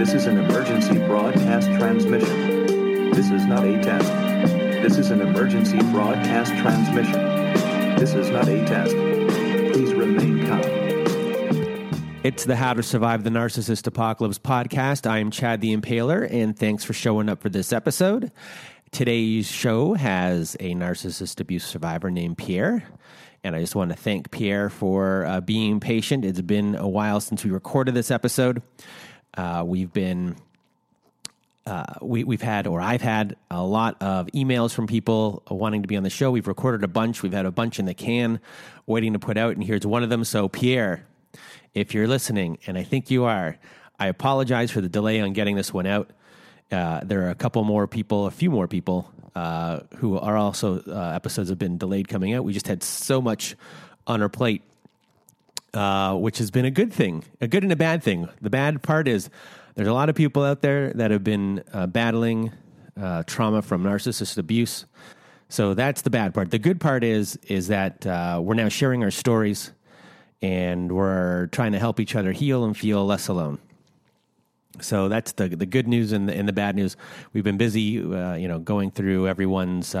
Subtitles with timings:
[0.00, 3.10] This is an emergency broadcast transmission.
[3.10, 4.08] This is not a test.
[4.82, 7.20] This is an emergency broadcast transmission.
[7.96, 8.92] This is not a test.
[9.74, 10.62] Please remain calm.
[12.24, 15.06] It's the How to Survive the Narcissist Apocalypse podcast.
[15.06, 18.32] I'm Chad the Impaler, and thanks for showing up for this episode.
[18.92, 22.88] Today's show has a narcissist abuse survivor named Pierre.
[23.44, 26.24] And I just want to thank Pierre for uh, being patient.
[26.24, 28.62] It's been a while since we recorded this episode.
[29.36, 30.36] Uh, we've been
[31.66, 35.88] uh, we, we've had, or I've had, a lot of emails from people wanting to
[35.88, 36.30] be on the show.
[36.30, 37.22] We've recorded a bunch.
[37.22, 38.40] We've had a bunch in the can
[38.86, 40.24] waiting to put out, and here's one of them.
[40.24, 41.06] So, Pierre,
[41.74, 43.56] if you're listening, and I think you are,
[43.98, 46.10] I apologize for the delay on getting this one out.
[46.72, 50.82] Uh, there are a couple more people, a few more people uh, who are also
[50.88, 52.44] uh, episodes have been delayed coming out.
[52.44, 53.56] We just had so much
[54.06, 54.62] on our plate,
[55.74, 58.28] uh, which has been a good thing, a good and a bad thing.
[58.40, 59.30] The bad part is
[59.74, 62.52] there's a lot of people out there that have been uh, battling
[63.00, 64.86] uh, trauma from narcissist abuse.
[65.48, 66.50] So that's the bad part.
[66.50, 69.72] The good part is is that uh, we're now sharing our stories,
[70.42, 73.58] and we're trying to help each other heal and feel less alone.
[74.80, 76.96] So that's the the good news and the, and the bad news.
[77.32, 79.94] We've been busy, uh, you know, going through everyone's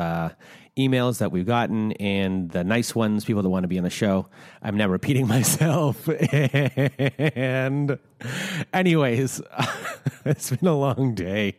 [0.80, 3.90] emails that we've gotten and the nice ones, people that want to be on the
[3.90, 4.26] show.
[4.62, 6.08] I'm now repeating myself.
[6.08, 7.98] and,
[8.72, 9.42] anyways,
[10.24, 11.56] it's been a long day.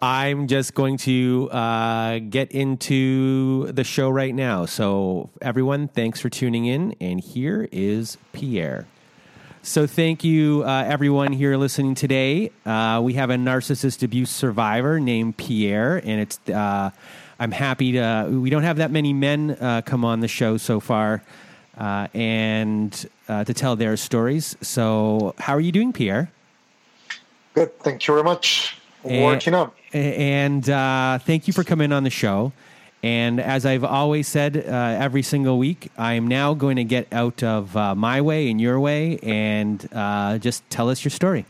[0.00, 4.66] I'm just going to uh, get into the show right now.
[4.66, 6.94] So, everyone, thanks for tuning in.
[7.00, 8.86] And here is Pierre.
[9.62, 12.50] So, thank you, uh, everyone here listening today.
[12.66, 16.38] Uh, we have a narcissist abuse survivor named Pierre, and it's.
[17.38, 18.28] Uh, I'm happy to.
[18.30, 21.22] We don't have that many men uh, come on the show so far,
[21.78, 24.56] uh, and uh, to tell their stories.
[24.60, 26.30] So, how are you doing, Pierre?
[27.54, 27.78] Good.
[27.80, 28.76] Thank you very much.
[29.04, 29.76] Working up.
[29.92, 32.52] And thank you for coming on the show.
[33.04, 37.42] And as I've always said uh, every single week, I'm now going to get out
[37.42, 41.44] of uh, my way and your way and uh, just tell us your story.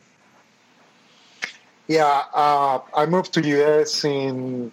[1.86, 4.72] Yeah, uh, I moved to US in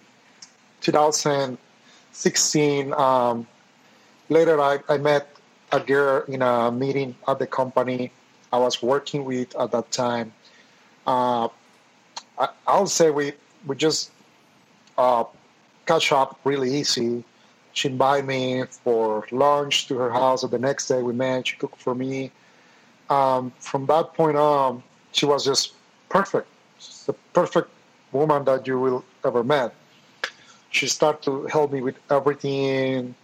[0.82, 2.92] 2016.
[2.92, 3.46] Um,
[4.28, 5.28] later, I, I met
[5.72, 8.12] a girl in a meeting at the company
[8.52, 10.32] I was working with at that time.
[11.06, 11.48] Uh,
[12.38, 13.32] I, I'll say we
[13.66, 14.10] we just
[14.98, 15.24] uh,
[15.86, 17.24] catch up really easy.
[17.72, 20.42] She invited me for lunch to her house.
[20.42, 21.46] And the next day we met.
[21.46, 22.30] She cooked for me.
[23.08, 24.82] Um, from that point on,
[25.12, 25.72] she was just
[26.10, 26.48] perfect.
[27.06, 27.70] The perfect
[28.12, 29.74] woman that you will ever met.
[30.72, 33.14] She started to help me with everything,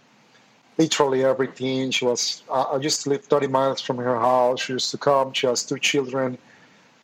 [0.77, 1.91] literally everything.
[1.91, 2.43] She was.
[2.49, 4.61] Uh, I used to live 30 miles from her house.
[4.61, 5.33] She used to come.
[5.33, 6.37] She has two children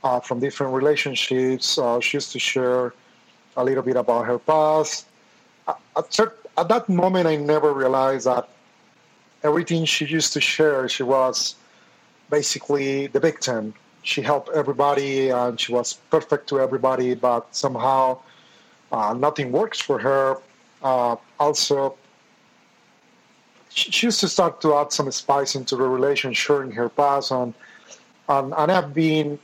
[0.03, 1.78] uh, from different relationships.
[1.78, 2.94] Uh, she used to share
[3.57, 5.07] a little bit about her past
[5.95, 8.47] at, at that moment, I never realized that
[9.44, 11.56] everything she used to share, she was
[12.29, 13.73] basically the victim.
[14.03, 18.19] She helped everybody and she was perfect to everybody, but somehow
[18.91, 20.38] uh, nothing works for her.
[20.84, 21.96] Uh, also,
[23.69, 27.31] she, she, used to start to add some spice into the relation, sharing her past,
[27.31, 27.53] and
[28.29, 29.40] and, and I've been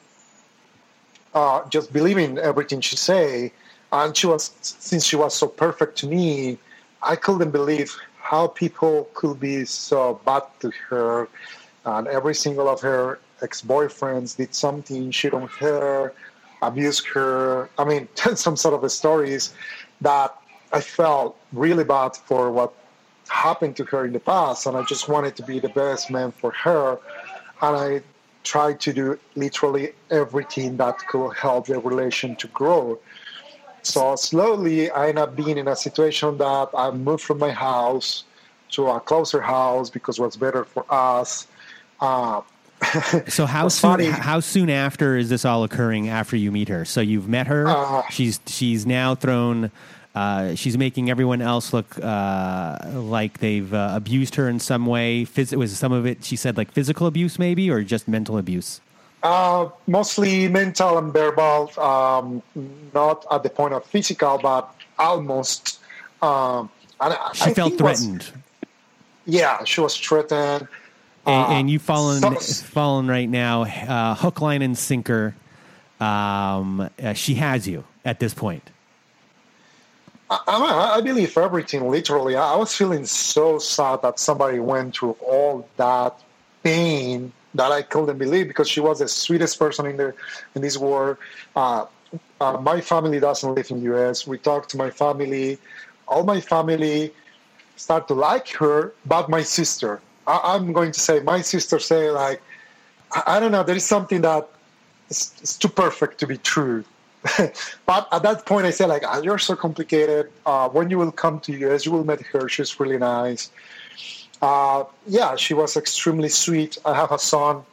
[1.34, 3.52] uh, just believing everything she say.
[3.92, 6.58] And she was since she was so perfect to me
[7.04, 11.28] i couldn't believe how people could be so bad to her.
[11.84, 16.14] And every single of her ex-boyfriends did something shit on her
[16.62, 19.54] abused her i mean some sort of stories
[20.02, 20.36] that
[20.74, 22.74] i felt really bad for what
[23.28, 26.32] happened to her in the past and i just wanted to be the best man
[26.32, 27.00] for her
[27.62, 28.02] and i
[28.44, 33.00] tried to do literally everything that could help the relation to grow
[33.84, 38.24] so slowly, I end up being in a situation that I moved from my house
[38.72, 41.48] to a closer house because what's better for us.
[42.00, 42.42] Uh,
[43.28, 43.92] so how soon?
[43.92, 44.06] Funny.
[44.06, 46.10] How soon after is this all occurring?
[46.10, 47.68] After you meet her, so you've met her.
[47.68, 49.72] Uh, she's she's now thrown.
[50.14, 55.24] Uh, she's making everyone else look uh, like they've uh, abused her in some way.
[55.24, 56.24] Phys- was some of it?
[56.26, 58.82] She said like physical abuse, maybe, or just mental abuse.
[59.24, 62.42] Uh, mostly mental and verbal, um,
[62.94, 65.80] not at the point of physical, but almost.
[66.22, 66.70] Um,
[67.00, 68.20] and she I felt threatened.
[68.20, 68.32] Was,
[69.26, 70.68] yeah, she was threatened.
[71.26, 75.36] And, uh, and you've fallen, fallen right now, uh, hook, line, and sinker.
[76.00, 78.72] Um, uh, she has you at this point.
[80.32, 81.88] I, I, I believe everything.
[81.90, 86.16] Literally, I was feeling so sad that somebody went through all that
[86.64, 90.14] pain that I couldn't believe because she was the sweetest person in the
[90.56, 91.18] in this world.
[91.56, 91.86] Uh,
[92.40, 94.26] uh, my family doesn't live in U.S.
[94.26, 95.58] We talked to my family.
[96.08, 97.14] All my family
[97.76, 100.02] start to like her, but my sister.
[100.32, 102.42] I, am going to say my sister say like,
[103.12, 103.64] I, I don't know.
[103.64, 104.48] There is something that
[105.10, 106.84] is, is too perfect to be true.
[107.86, 110.32] but at that point, I said like, oh, you're so complicated.
[110.46, 112.50] Uh, when you will come to US, you will meet her.
[112.50, 113.52] She's really nice.
[114.42, 116.78] Uh, yeah, she was extremely sweet.
[116.84, 117.64] I have a son.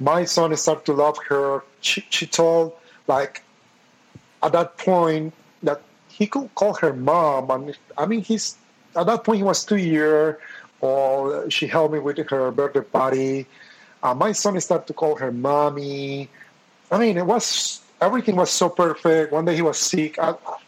[0.00, 1.64] My son started to love her.
[1.80, 2.74] She, she told
[3.06, 3.42] like
[4.42, 5.32] at that point
[5.62, 7.50] that he could call her mom.
[7.50, 8.56] And I mean, he's
[8.94, 10.40] at that point he was two year
[10.82, 11.52] old.
[11.52, 13.46] She helped me with her birthday party.
[14.02, 16.28] Uh, my son started to call her mommy.
[16.90, 19.32] I mean, it was everything was so perfect.
[19.32, 20.18] One day he was sick.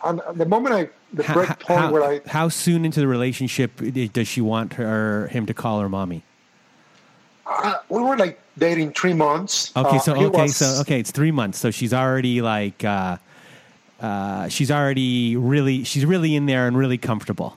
[0.04, 3.80] And the moment I the break point how, where I how soon into the relationship
[4.12, 6.22] does she want her him to call her mommy?
[7.46, 9.72] Uh, we were like dating three months.
[9.76, 11.58] Okay, so uh, okay, was, so okay, it's three months.
[11.58, 13.16] So she's already like uh,
[14.00, 17.56] uh, she's already really she's really in there and really comfortable.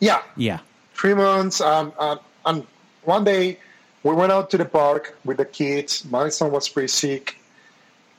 [0.00, 0.60] Yeah, yeah.
[0.98, 1.60] Three months.
[1.60, 2.66] Um, um, and
[3.04, 3.58] one day
[4.02, 6.04] we went out to the park with the kids.
[6.04, 7.38] My son was pretty sick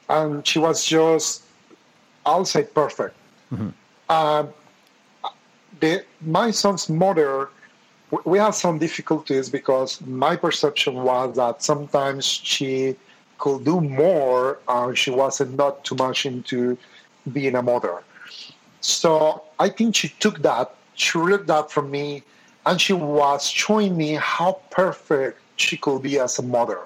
[0.10, 1.44] and she was just,
[2.26, 3.16] I'll say, perfect.
[3.54, 3.70] Mm-hmm.
[4.10, 4.50] Um,
[5.80, 7.50] the, my son's mother,
[8.26, 12.96] we had some difficulties because my perception was that sometimes she
[13.38, 14.60] could do more.
[14.68, 16.78] and she wasn't not too much into
[17.32, 18.04] being a mother.
[18.82, 22.24] So I think she took that, she read that from me,
[22.66, 26.80] and she was showing me how perfect she could be as a mother.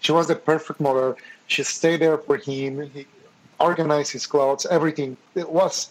[0.00, 1.16] She was the perfect mother.
[1.46, 2.90] She stayed there for him.
[2.90, 3.06] He
[3.58, 5.16] organized his clothes, everything.
[5.34, 5.90] It was,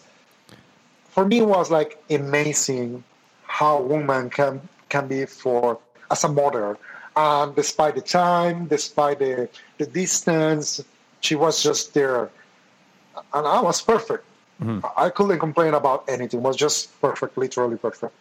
[1.10, 3.04] for me, it was like amazing
[3.46, 5.78] how a woman can can be for
[6.10, 6.78] as a mother.
[7.16, 10.82] And despite the time, despite the, the distance,
[11.20, 12.30] she was just there.
[13.34, 14.24] And I was perfect.
[14.62, 14.86] Mm-hmm.
[14.96, 16.40] I couldn't complain about anything.
[16.40, 18.14] It was just perfect, literally perfect.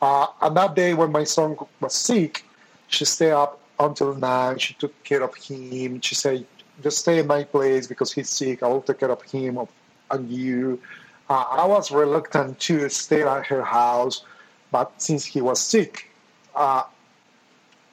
[0.00, 2.44] Uh, and that day when my son was sick,
[2.88, 4.58] she stayed up until nine.
[4.58, 6.00] She took care of him.
[6.00, 6.46] She said,
[6.82, 8.62] just stay in my place because he's sick.
[8.62, 9.58] I will take care of him
[10.10, 10.80] and you.
[11.28, 14.24] Uh, I was reluctant to stay at her house,
[14.70, 16.10] but since he was sick,
[16.54, 16.84] uh,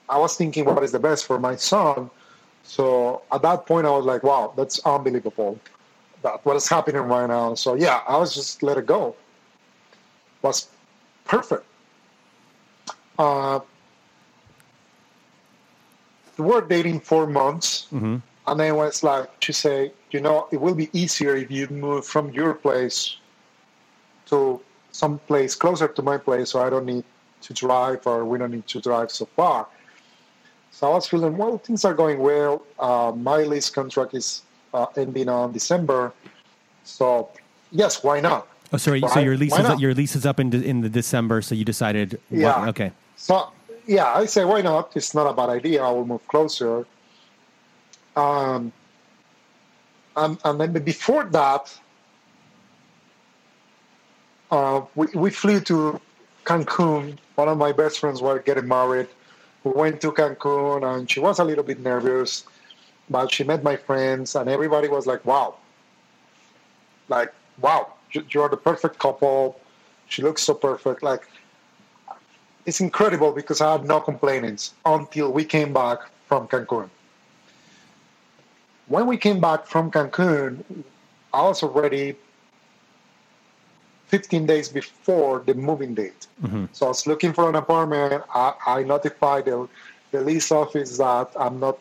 [0.10, 2.10] I was thinking what is the best for my son.
[2.64, 5.60] So at that point, I was like, wow, that's unbelievable.
[6.22, 7.56] That what is happening right now.
[7.56, 9.16] So yeah, I was just let it go.
[10.42, 10.68] It was
[11.26, 11.66] perfect.
[13.20, 13.60] Uh,
[16.38, 17.88] we were dating four months.
[17.94, 18.18] Mm-hmm
[18.48, 22.06] and then was like to say, you know, it will be easier if you move
[22.06, 23.18] from your place
[24.26, 24.60] to
[24.92, 27.04] some place closer to my place, so I don't need
[27.42, 29.68] to drive or we don't need to drive so far.
[30.72, 32.64] So I was feeling, well, things are going well.
[32.80, 34.42] Uh, my lease contract is
[34.74, 36.14] uh, ending on December,
[36.84, 37.30] so
[37.72, 38.48] yes, why not?
[38.72, 39.02] Oh, sorry.
[39.02, 39.12] Right?
[39.14, 41.42] So your lease is your lease is up in de- in the December.
[41.44, 42.92] So you decided, yeah, what, okay.
[43.24, 43.48] So
[43.88, 44.98] yeah, I say why not?
[44.98, 45.82] It's not a bad idea.
[45.82, 46.86] I will move closer.
[48.18, 48.74] Um,
[50.18, 51.74] and, and then before that,
[54.52, 56.02] uh, we, we flew to
[56.44, 57.18] Cancun.
[57.36, 59.08] One of my best friends were getting married.
[59.64, 62.44] We went to Cancun, and she was a little bit nervous,
[63.10, 65.56] but she met my friends, and everybody was like, "Wow,
[67.08, 69.62] like wow, you are the perfect couple.
[70.10, 71.26] She looks so perfect." Like
[72.66, 76.90] it's incredible because I had no complaints until we came back from Cancun
[78.88, 80.64] when we came back from Cancun,
[81.34, 82.16] I was already
[84.08, 86.28] 15 days before the moving date.
[86.44, 86.66] Mm-hmm.
[86.74, 88.24] So I was looking for an apartment.
[88.34, 89.68] I, I notified the,
[90.12, 91.80] the lease office that I'm not,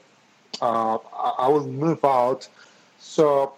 [0.60, 0.98] uh,
[1.38, 2.48] I will move out.
[2.98, 3.52] So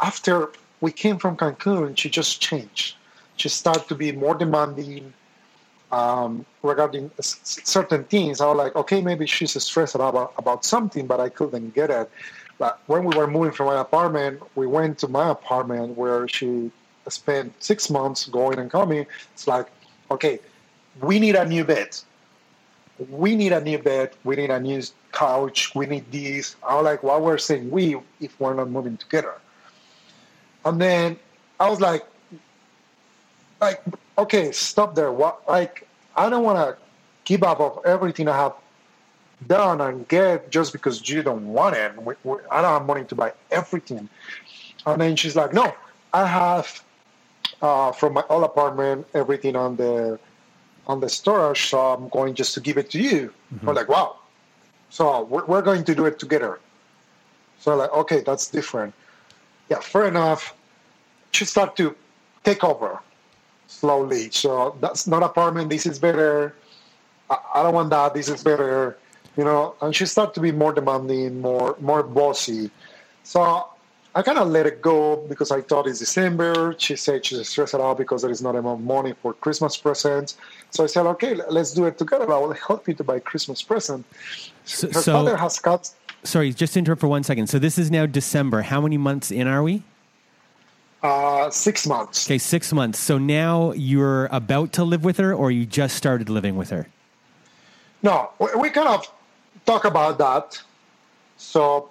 [0.00, 0.50] after
[0.80, 2.96] we came from Cancun, she just changed.
[3.36, 5.12] She started to be more demanding,
[5.92, 8.40] um, regarding certain things.
[8.40, 12.10] I was like, okay, maybe she's stressed about, about something, but I couldn't get it.
[12.58, 16.70] But when we were moving from my apartment, we went to my apartment where she
[17.08, 19.06] spent six months going and coming.
[19.34, 19.66] It's like,
[20.10, 20.40] okay,
[21.00, 21.96] we need a new bed.
[23.10, 24.12] We need a new bed.
[24.24, 24.82] We need a new
[25.12, 25.74] couch.
[25.74, 26.56] We need this.
[26.66, 29.34] I was like, why we're saying we if we're not moving together?
[30.64, 31.18] And then
[31.58, 32.04] I was like,
[33.60, 33.82] like
[34.18, 35.12] okay, stop there.
[35.12, 36.76] What like I don't want to
[37.24, 38.54] give up of everything I have
[39.46, 42.00] done and get just because you don't want it.
[42.02, 44.08] We, we, I don't have money to buy everything.
[44.86, 45.74] And then she's like, no,
[46.12, 46.84] I have
[47.60, 50.18] uh, from my old apartment everything on the
[50.86, 53.32] on the storage, so I'm going just to give it to you.
[53.54, 53.68] Mm-hmm.
[53.68, 54.16] I'm like, wow,
[54.90, 56.58] So we're, we're going to do it together.
[57.60, 58.92] So like, okay, that's different.
[59.70, 60.54] Yeah, fair enough.
[61.30, 61.94] She start to
[62.42, 62.98] take over
[63.72, 64.30] slowly.
[64.30, 65.70] So that's not apartment.
[65.70, 66.54] This is better.
[67.30, 68.14] I, don't want that.
[68.14, 68.98] This is better.
[69.36, 72.70] You know, and she start to be more demanding, more more bossy.
[73.24, 73.68] So
[74.14, 76.74] I kind of let it go because I thought it's December.
[76.78, 80.36] She said she's stressed out because there is not enough money for Christmas presents.
[80.70, 82.30] So I said, okay, let's do it together.
[82.30, 84.04] I will help you to buy Christmas present.
[84.66, 85.90] So, Her so- father has got
[86.24, 87.48] sorry, just interrupt for one second.
[87.48, 88.62] So this is now December.
[88.62, 89.82] How many months in are we?
[91.02, 92.26] Uh, six months.
[92.26, 92.98] Okay, six months.
[92.98, 96.86] So now you're about to live with her, or you just started living with her?
[98.02, 99.06] No, we, kind of
[99.66, 100.60] talk about that.
[101.36, 101.88] So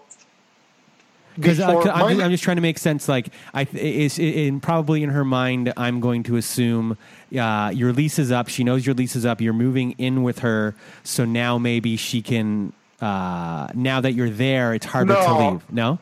[1.35, 3.07] Because before I'm, just- I'm just trying to make sense.
[3.07, 6.97] Like, I is in probably in her mind, I'm going to assume
[7.37, 8.49] uh, your lease is up.
[8.49, 9.39] She knows your lease is up.
[9.41, 12.73] You're moving in with her, so now maybe she can.
[13.01, 15.71] Uh, now that you're there, it's harder to leave.
[15.71, 15.97] No.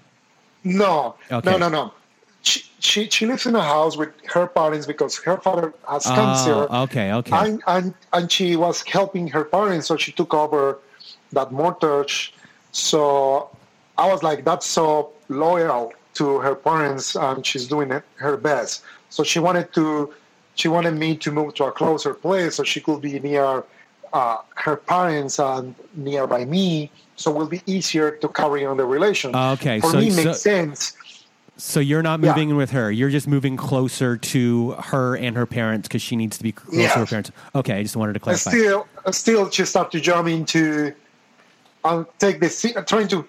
[0.66, 1.50] No, Okay.
[1.52, 1.94] no, no, no.
[2.42, 6.16] She, she she lives in a house with her parents because her father has Oh,
[6.16, 6.54] cancer.
[6.84, 7.36] okay, okay.
[7.38, 10.80] And, and and she was helping her parents, so she took over
[11.34, 12.34] that mortgage.
[12.72, 13.50] So
[13.98, 18.84] I was like, that's so loyal to her parents, and she's doing it- her best.
[19.10, 20.14] So she wanted to,
[20.56, 23.64] she wanted me to move to a closer place so she could be near
[24.14, 26.92] uh, her parents and nearby me.
[27.16, 29.36] So it will be easier to carry on the relation.
[29.36, 30.94] Okay, for so- me, it so- makes sense.
[31.60, 32.30] So you're not Yeah.
[32.30, 32.90] moving in with her.
[32.92, 36.82] You're just moving closer to her and her parents because she needs to be closer
[36.94, 37.32] to her parents.
[37.54, 38.50] Okay, I just wanted to clarify.
[38.52, 40.94] still, uh, still, she started to jump into
[41.84, 43.26] and take the trying to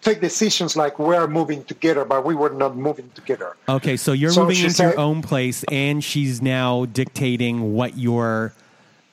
[0.00, 3.54] take decisions like we're moving together, but we were not moving together.
[3.68, 7.96] Okay, so you're So moving into said- your own place, and she's now dictating what
[7.98, 8.52] your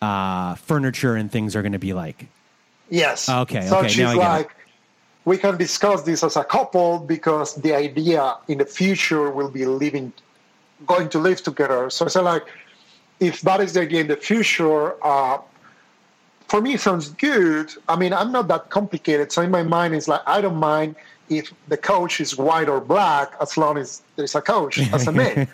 [0.01, 2.27] uh, furniture and things are going to be like.
[2.89, 3.27] Yes.
[3.29, 4.47] Okay, So okay, she's now I get it.
[5.25, 9.65] We can discuss this as a couple because the idea in the future will be
[9.65, 10.13] living,
[10.85, 11.89] going to live together.
[11.89, 12.45] So I said, like,
[13.19, 15.39] if that is the idea in the future, uh,
[16.47, 17.71] for me it sounds good.
[17.87, 19.31] I mean, I'm not that complicated.
[19.31, 20.95] So in my mind, it's like I don't mind
[21.29, 25.11] if the coach is white or black as long as there's a coach as a
[25.11, 25.47] man.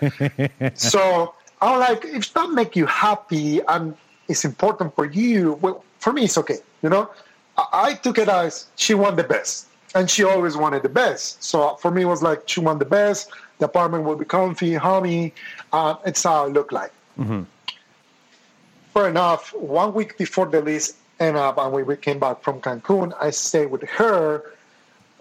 [0.75, 3.95] so I'm like, if that make you happy and
[4.27, 6.59] it's important for you, well, for me it's okay.
[6.81, 7.09] You know,
[7.57, 11.43] I, took it as she won the best, and she always wanted the best.
[11.43, 13.29] So for me, it was like she won the best.
[13.59, 15.33] The apartment will be comfy, homey.
[15.71, 16.91] Uh, it's how it looked like.
[18.93, 19.53] Fair enough.
[19.53, 23.71] One week before the lease ended up, and we came back from Cancun, I stayed
[23.71, 24.43] with her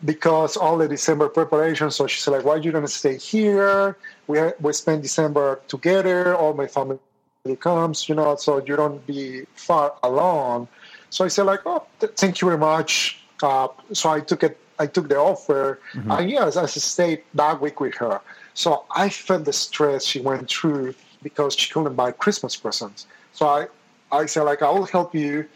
[0.05, 1.91] because all the December preparation.
[1.91, 3.97] So she said, like, why you gonna stay here?
[4.26, 6.35] We we spend December together.
[6.35, 6.99] All my family
[7.61, 10.67] comes, you know, so you don't be far alone.
[11.14, 13.18] So I said, like, oh, th- thank you very much.
[13.42, 14.59] Uh, so I took it.
[14.80, 15.78] I took the offer,
[16.11, 18.21] and yes, I stayed that week with her.
[18.54, 23.06] So I felt the stress she went through because she couldn't buy Christmas presents.
[23.33, 23.68] So I,
[24.11, 25.49] I said, like, I will help you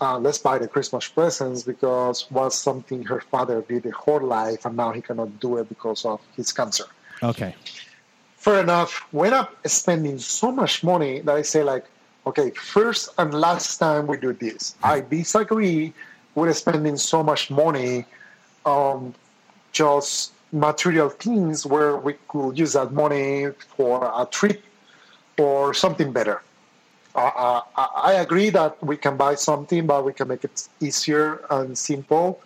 [0.00, 4.64] uh, let's buy the Christmas presents because was something her father did the whole life,
[4.64, 6.84] and now he cannot do it because of his cancer.
[7.22, 7.54] Okay.
[8.36, 8.92] Fair enough.
[9.10, 11.86] When I'm spending so much money that I say like,
[12.28, 15.92] okay, first and last time we do this, I disagree
[16.34, 18.04] with spending so much money
[18.64, 19.14] on
[19.72, 24.62] just material things where we could use that money for a trip
[25.38, 26.42] or something better.
[27.14, 31.40] Uh, I I agree that we can buy something, but we can make it easier
[31.50, 32.40] and simple.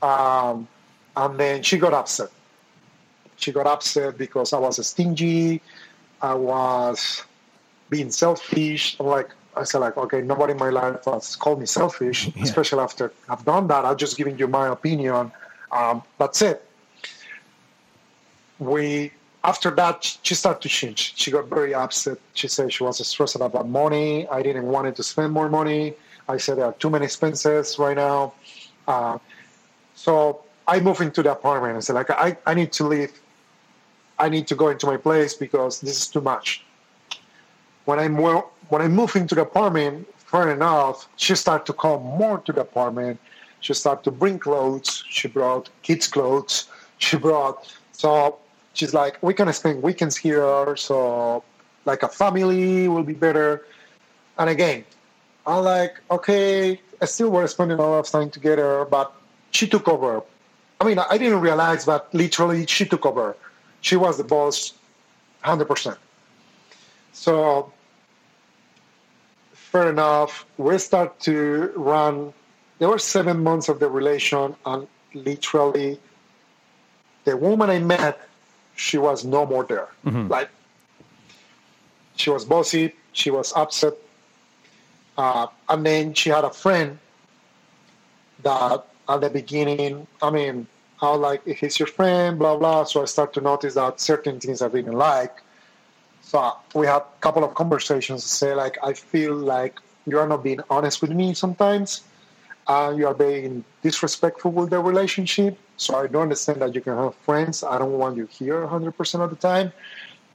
[0.00, 0.68] Um,
[1.16, 2.30] and then she got upset.
[3.36, 5.60] She got upset because I was stingy.
[6.22, 7.24] I was
[7.90, 8.96] being selfish.
[9.00, 12.44] I'm like, I said, like, okay, nobody in my life has called me selfish, Yeah.
[12.44, 13.84] especially after I've done that.
[13.84, 15.32] I'm just giving you my opinion.
[15.72, 16.64] Um, that's it.
[18.58, 19.12] We
[19.44, 21.14] after that, she started to change.
[21.16, 22.18] She got very upset.
[22.34, 24.28] She said she was stressed about money.
[24.28, 25.94] I didn't want to spend more money.
[26.28, 28.34] I said there are too many expenses right now.
[28.86, 29.18] Uh,
[29.94, 31.76] so I moved into the apartment.
[31.76, 33.12] I said, like, I, I need to leave.
[34.18, 36.64] I need to go into my place because this is too much.
[37.88, 42.02] When I mo- when I moved into the apartment, fair enough, she started to come
[42.02, 43.18] more to the apartment.
[43.60, 45.02] She started to bring clothes.
[45.08, 46.66] She brought kids' clothes.
[46.98, 47.56] She brought
[47.92, 48.36] so
[48.74, 50.76] she's like, we can spend weekends here.
[50.76, 51.42] So
[51.86, 53.64] like a family will be better.
[54.36, 54.84] And again,
[55.46, 59.14] I'm like, okay, I still we're spending a lot of time together, but
[59.50, 60.22] she took over.
[60.78, 63.34] I mean, I didn't realize, but literally she took over.
[63.80, 64.74] She was the boss,
[65.40, 65.96] hundred percent.
[67.14, 67.72] So
[69.68, 70.44] fair enough.
[70.56, 72.32] We start to run
[72.78, 75.98] there were seven months of the relation, and literally,
[77.24, 78.20] the woman I met,
[78.76, 79.88] she was no more there.
[80.28, 80.48] Like,
[82.14, 83.94] she was bossy, she was upset,
[85.16, 86.98] uh, and then she had a friend
[88.42, 90.66] that at the beginning, I mean,
[91.02, 92.84] I was like, if he's your friend, blah blah.
[92.84, 95.42] So I start to notice that certain things I didn't like.
[96.28, 98.22] So we had a couple of conversations.
[98.22, 102.02] Say like, I feel like you are not being honest with me sometimes.
[102.66, 105.58] Uh, you are being disrespectful with the relationship.
[105.78, 107.64] So I don't understand that you can have friends.
[107.64, 109.72] I don't want you here 100% of the time.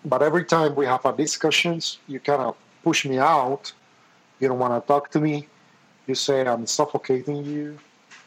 [0.03, 3.71] But every time we have our discussions, you kind of push me out.
[4.39, 5.47] You don't want to talk to me.
[6.07, 7.77] You say I'm suffocating you.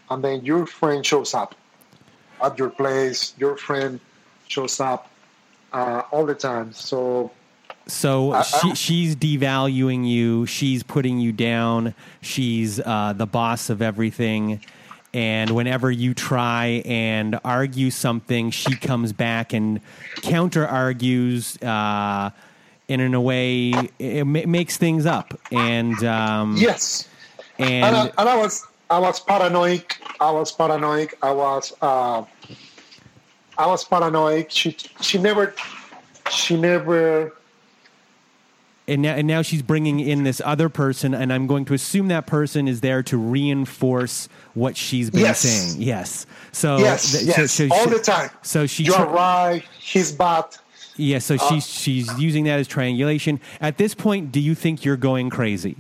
[0.09, 1.57] And then your friend shows up
[2.41, 3.35] at your place.
[3.39, 3.99] Your friend
[4.47, 5.11] shows up
[5.73, 6.73] uh, all the time.
[6.73, 7.33] So
[7.87, 10.47] So I- she, she's devaluing you.
[10.47, 11.95] She's putting you down.
[12.21, 14.61] She's uh, the boss of everything.
[15.15, 19.81] And whenever you try and argue something, she comes back and
[20.21, 21.57] counter argues.
[21.63, 22.31] Uh,
[22.89, 25.33] and in a way, it ma- makes things up.
[25.51, 27.09] And um, yes,
[27.59, 29.85] and and I, and I was I was paranoid.
[30.21, 31.15] I was paranoid.
[31.23, 32.23] I was uh,
[33.57, 34.53] I was paranoid.
[34.53, 35.55] She she never
[36.31, 37.33] she never
[38.89, 42.09] and now, and now she's bringing in this other person, and I'm going to assume
[42.09, 45.41] that person is there to reinforce what she's been Yes.
[45.41, 45.83] saying.
[45.83, 46.27] Yes.
[46.53, 48.31] So yes th- so- yes so all she- the time.
[48.43, 49.63] So she, you are right.
[49.79, 50.45] He's bad.
[50.97, 51.19] yeah.
[51.19, 53.41] So Uh, she's she's using that as triangulation.
[53.61, 55.77] At this point, do you think you're going crazy?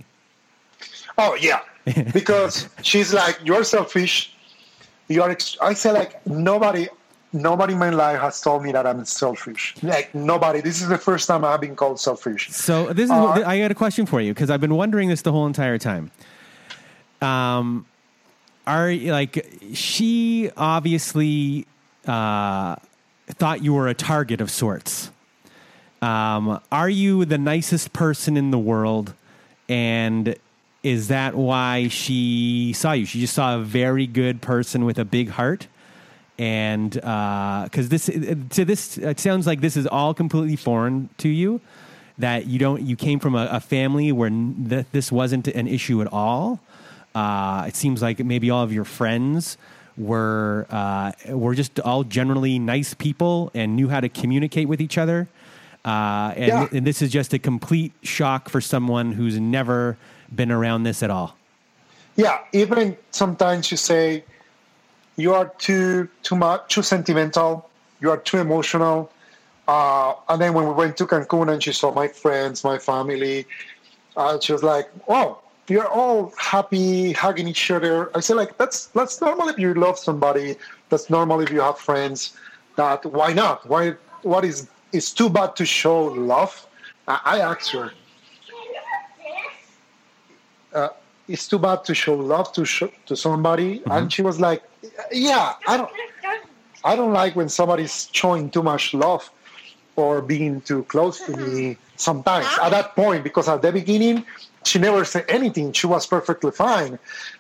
[1.18, 1.60] Oh yeah,
[2.12, 4.32] because she's like you're selfish.
[5.08, 5.36] You are.
[5.62, 6.88] I say like nobody.
[7.33, 9.75] Nobody in my life has told me that I'm selfish.
[9.83, 10.61] Like nobody.
[10.61, 12.50] This is the first time I've been called selfish.
[12.50, 15.23] So this is Uh, I got a question for you because I've been wondering this
[15.23, 16.11] the whole entire time.
[17.21, 17.87] Um,
[18.66, 21.66] are like she obviously
[22.06, 22.76] uh,
[23.28, 25.11] thought you were a target of sorts.
[26.02, 29.15] Um, are you the nicest person in the world?
[29.69, 30.36] And
[30.82, 33.04] is that why she saw you?
[33.06, 35.67] She just saw a very good person with a big heart.
[36.38, 41.60] And because this to this, it sounds like this is all completely foreign to you.
[42.18, 45.66] That you don't, you came from a, a family where n- th- this wasn't an
[45.68, 46.60] issue at all.
[47.14, 49.58] Uh, it seems like maybe all of your friends
[49.99, 54.96] were uh, were just all generally nice people and knew how to communicate with each
[54.96, 55.28] other.
[55.84, 56.68] Uh, and, Yeah.
[56.72, 59.96] and this is just a complete shock for someone who's never
[60.34, 61.36] been around this at all.
[62.16, 64.25] Yeah, even sometimes you say
[65.17, 67.69] you are too too much too sentimental.
[68.00, 69.11] You are too emotional.
[69.67, 73.47] Uh, and then when we went to Cancun and she saw my friends, my family,
[74.17, 78.87] uh, she was like, "Oh, you're all happy, hugging each other." I said, "Like that's
[78.87, 80.57] that's normal if you love somebody.
[80.91, 82.37] That's normal if you have friends.
[82.76, 83.67] That why not?
[83.67, 83.95] Why?
[84.23, 84.69] What is?
[84.93, 86.67] It's too bad to show love."
[87.09, 87.93] I, I asked her,
[90.75, 90.89] uh,
[91.29, 94.63] it's too bad to show love to show, to somebody and she was like
[95.13, 95.91] yeah i don't
[96.85, 99.30] i don't like when somebody's showing too much love
[99.97, 102.47] or being too close to me sometimes.
[102.63, 104.25] At that point because at the beginning
[104.65, 105.73] she never said anything.
[105.73, 106.99] She was perfectly fine.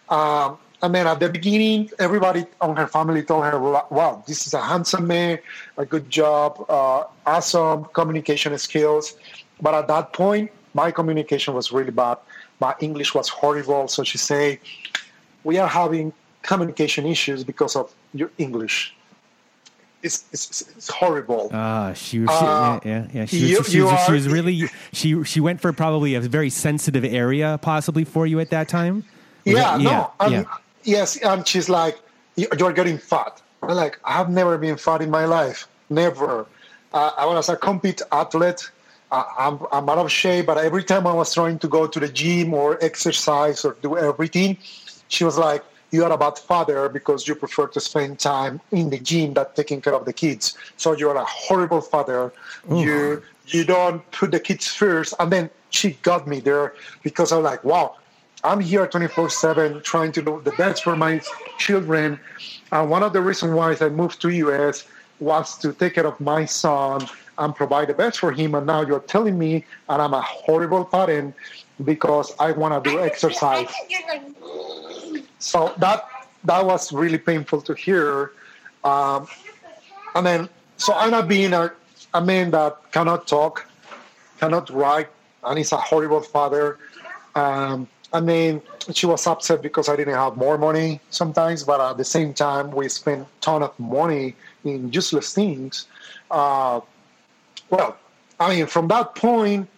[0.08, 4.54] Um, and then at the beginning everybody on her family told her wow this is
[4.54, 5.38] a handsome man
[5.78, 9.16] a good job uh, awesome communication skills.
[9.60, 12.18] But at that point my communication was really bad.
[12.60, 13.88] My english was horrible.
[13.88, 14.58] So she said
[15.44, 16.12] we are having
[16.46, 18.94] communication issues because of your english
[20.02, 23.24] it's, it's, it's horrible Ah, she was, Uh, yeah, yeah, yeah.
[23.24, 24.58] She, you- was, she, you was, she was really
[24.92, 29.02] she she went for probably a very sensitive area, possibly for you at that time.
[29.44, 30.44] Yeah, it- no, um, yeah.
[30.84, 31.98] yes, and she's like,
[32.36, 36.46] "You- "You're getting fat." I'm like, "I have never been fat in my life, never."
[36.92, 38.70] Uh, I was a compete athlete.
[39.10, 41.98] Uh, I'm, I'm out of shape, but every time I was trying to go to
[42.04, 44.56] the gym or exercise or do everything,
[45.08, 48.90] she was like, "You are a bad father because you prefer to spend time in
[48.90, 50.56] the gym than taking care of the kids.
[50.76, 52.32] So you're a horrible father.
[52.70, 55.14] You you don't put the kids first.
[55.20, 57.96] And then she got me there because I'm like, "Wow."
[58.44, 61.20] I'm here 24 7 trying to do the best for my
[61.58, 62.20] children.
[62.70, 64.84] And one of the reasons why I moved to US
[65.18, 68.54] was to take care of my son and provide the best for him.
[68.54, 71.34] And now you're telling me, and I'm a horrible parent
[71.84, 73.68] because I want to do exercise.
[75.38, 76.08] So that
[76.44, 78.32] that was really painful to hear.
[78.84, 79.26] Um,
[80.14, 81.72] and then, so I'm not being a,
[82.14, 83.66] a man that cannot talk,
[84.38, 85.08] cannot write,
[85.44, 86.78] and is a horrible father.
[87.34, 88.62] Um, I mean,
[88.94, 92.70] she was upset because I didn't have more money sometimes, but at the same time,
[92.70, 95.86] we spent ton of money in useless things.
[96.30, 96.80] Uh,
[97.68, 97.96] well,
[98.38, 99.68] I mean, from that point,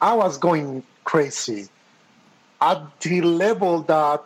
[0.00, 1.68] I was going crazy
[2.60, 4.22] at the level that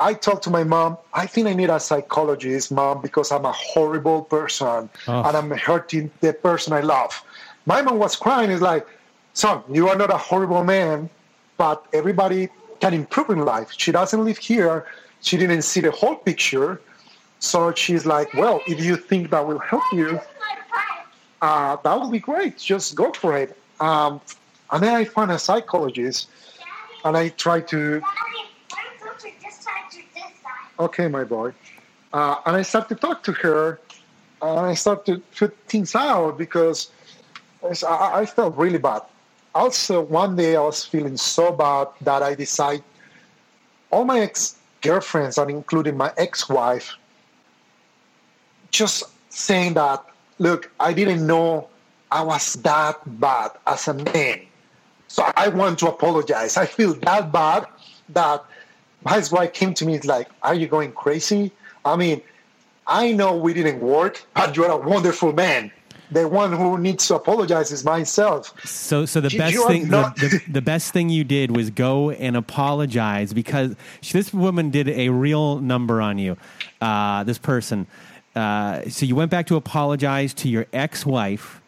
[0.00, 0.96] I talked to my mom.
[1.12, 5.22] I think I need a psychologist, mom, because I'm a horrible person Oh.
[5.22, 7.22] and I'm hurting the person I love.
[7.66, 8.50] My mom was crying.
[8.50, 8.86] It's like,
[9.34, 11.10] son, you are not a horrible man,
[11.58, 12.48] but everybody
[12.80, 13.68] can improve in life.
[13.76, 14.86] She doesn't live here.
[15.20, 16.80] She didn't see the whole picture.
[17.38, 20.18] So she's like, well, if you think that will help you,
[21.42, 22.56] uh, that would be great.
[22.58, 23.56] Just go for it.
[23.80, 24.20] Um,
[24.72, 26.28] and then I found a psychologist,
[27.04, 28.00] and I tried to
[30.80, 31.52] okay, my boy.
[32.12, 33.78] Uh, and I started to talk to her,
[34.42, 36.90] and I started to put things out because
[37.86, 39.02] I, I felt really bad.
[39.54, 42.84] Also, one day I was feeling so bad that I decided
[43.90, 46.96] all my ex girlfriends, and including my ex wife,
[48.70, 50.04] just saying that,
[50.38, 51.68] look, I didn't know
[52.10, 54.40] I was that bad as a man.
[55.08, 56.56] So I want to apologize.
[56.56, 57.66] I feel that bad
[58.10, 58.44] that
[59.04, 61.52] my wife came to me like, "Are you going crazy?"
[61.84, 62.20] I mean,
[62.86, 65.70] I know we didn't work, but you're a wonderful man.
[66.12, 68.52] The one who needs to apologize is myself.
[68.66, 71.54] So, so the You- best you thing, the, not- the, the best thing you did
[71.56, 76.36] was go and apologize because she, this woman did a real number on you.
[76.80, 77.86] Uh, this person.
[78.34, 81.60] Uh, so you went back to apologize to your ex-wife,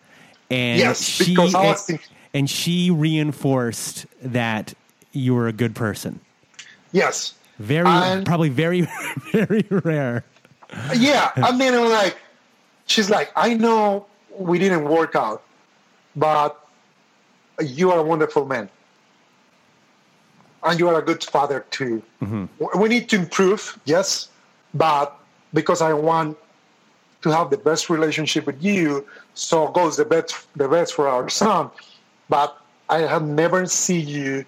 [0.51, 4.75] and Yes, she because I was thinking- and she reinforced that
[5.13, 6.19] you were a good person.
[6.93, 7.35] Yes.
[7.59, 8.83] Very, And- probably very,
[9.33, 10.25] very rare.
[10.97, 11.33] Yeah.
[11.37, 12.17] And then I'm like,
[12.87, 15.43] she's like, I know we didn't work out,
[16.17, 16.67] but
[17.61, 18.69] you are a wonderful man.
[20.65, 22.03] And you are a good father too.
[22.23, 22.79] Mm-hmm.
[22.81, 24.29] We need to improve, yes,
[24.75, 25.19] but
[25.53, 26.39] because I want
[27.23, 31.29] to have the best relationship with you, so goes the best the best for our
[31.29, 31.71] son.
[32.29, 32.57] But
[32.89, 34.45] I have never seen you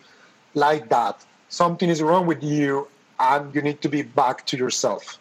[0.54, 1.24] like that.
[1.54, 2.88] Something is wrong with you,
[3.20, 5.20] and you need to be back to yourself.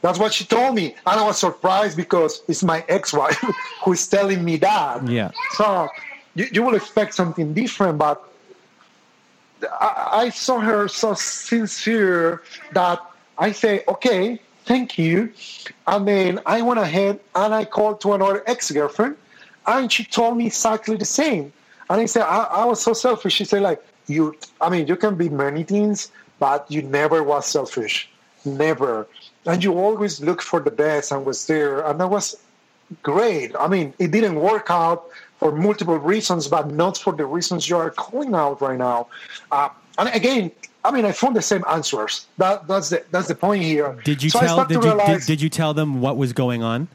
[0.00, 3.38] That's what she told me, and I was surprised because it's my ex-wife
[3.84, 5.06] who is telling me that.
[5.06, 5.30] Yeah.
[5.52, 5.88] So
[6.34, 8.28] you, you will expect something different, but
[9.62, 12.98] I, I saw her so sincere that
[13.38, 15.32] I say, okay, thank you.
[15.86, 19.16] And then I went ahead and I called to another ex-girlfriend,
[19.68, 21.52] and she told me exactly the same.
[21.88, 23.34] And I said, I, I was so selfish.
[23.34, 27.46] She said, like, you, I mean, you can be many things, but you never was
[27.46, 28.08] selfish.
[28.44, 29.06] Never.
[29.46, 31.80] And you always look for the best and was there.
[31.86, 32.36] And that was
[33.02, 33.54] great.
[33.58, 35.04] I mean, it didn't work out
[35.38, 39.08] for multiple reasons, but not for the reasons you are calling out right now.
[39.50, 40.50] Uh, and again,
[40.84, 42.26] I mean, I found the same answers.
[42.38, 43.98] That, that's the that's the point here.
[44.04, 44.64] Did you So tell?
[44.64, 46.88] Did you, realize- did you tell them what was going on?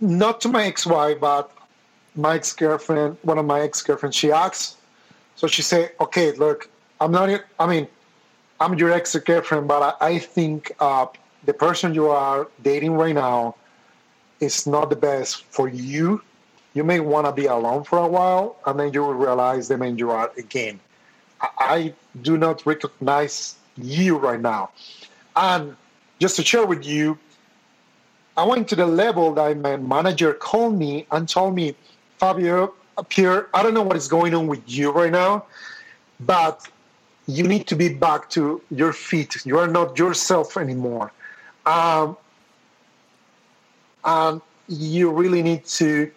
[0.00, 1.50] not to my ex-wife, but
[2.14, 4.76] my ex-girlfriend, one of my ex-girlfriends, she asked.
[5.40, 6.68] So she said, okay, look,
[7.00, 7.88] I'm not, I mean,
[8.60, 11.06] I'm your ex-girlfriend, but I, I think uh,
[11.46, 13.54] the person you are dating right now
[14.40, 16.20] is not the best for you.
[16.74, 19.78] You may want to be alone for a while, and then you will realize the
[19.78, 20.78] man you are again.
[21.40, 24.72] I, I do not recognize you right now.
[25.36, 25.74] And
[26.18, 27.18] just to share with you,
[28.36, 31.76] I went to the level that my manager called me and told me,
[32.18, 32.74] Fabio,
[33.08, 35.44] Pierre, I don't know what is going on with you right now,
[36.20, 36.68] but
[37.26, 39.44] you need to be back to your feet.
[39.44, 41.12] You are not yourself anymore.
[41.66, 42.16] Um,
[44.04, 46.10] and you really need to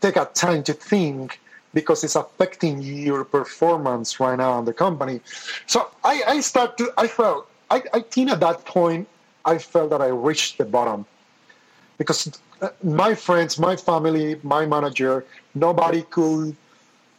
[0.00, 1.38] take a time to think
[1.74, 5.20] because it's affecting your performance right now in the company.
[5.66, 9.06] So I, I start to, I felt, I, I think at that point,
[9.44, 11.06] I felt that I reached the bottom
[11.98, 16.56] because uh, my friends, my family, my manager, nobody could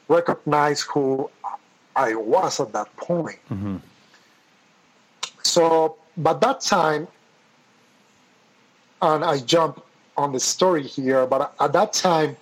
[0.08, 1.30] recognize who
[1.96, 3.40] I was at that point.
[3.50, 3.78] Mm-hmm.
[5.44, 7.08] So, but that time,
[9.02, 9.84] and I jump
[10.18, 12.38] on the story here, but at that time,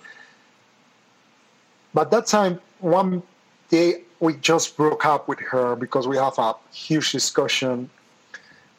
[1.94, 3.22] but that time, one
[3.68, 7.90] day we just broke up with her because we have a huge discussion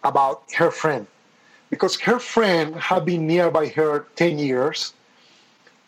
[0.04, 1.08] about her friend.
[1.70, 4.94] Because her friend had been nearby her 10 years.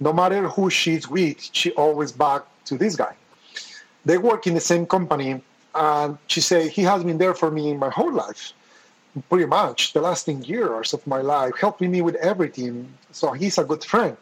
[0.04, 3.16] No matter who she's with, she always back to this guy.
[4.04, 5.42] They work in the same company,
[5.74, 8.52] and she said, He has been there for me my whole life,
[9.30, 12.74] pretty much the last 10 years of my life, helping me with everything.
[13.12, 14.18] So he's a good friend.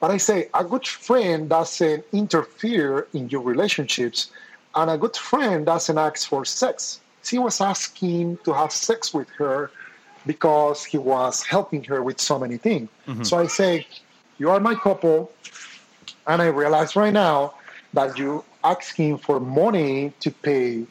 [0.00, 4.30] But I say a good friend doesn't interfere in your relationships,
[4.74, 7.00] and a good friend doesn't ask for sex.
[7.32, 9.70] He was asking to have sex with her
[10.26, 12.88] because he was helping her with so many things.
[13.06, 13.24] Mm-hmm.
[13.24, 13.86] So I say,
[14.38, 15.30] You are my couple,
[16.26, 17.54] and I realize right now
[17.92, 20.86] that you asking for money to pay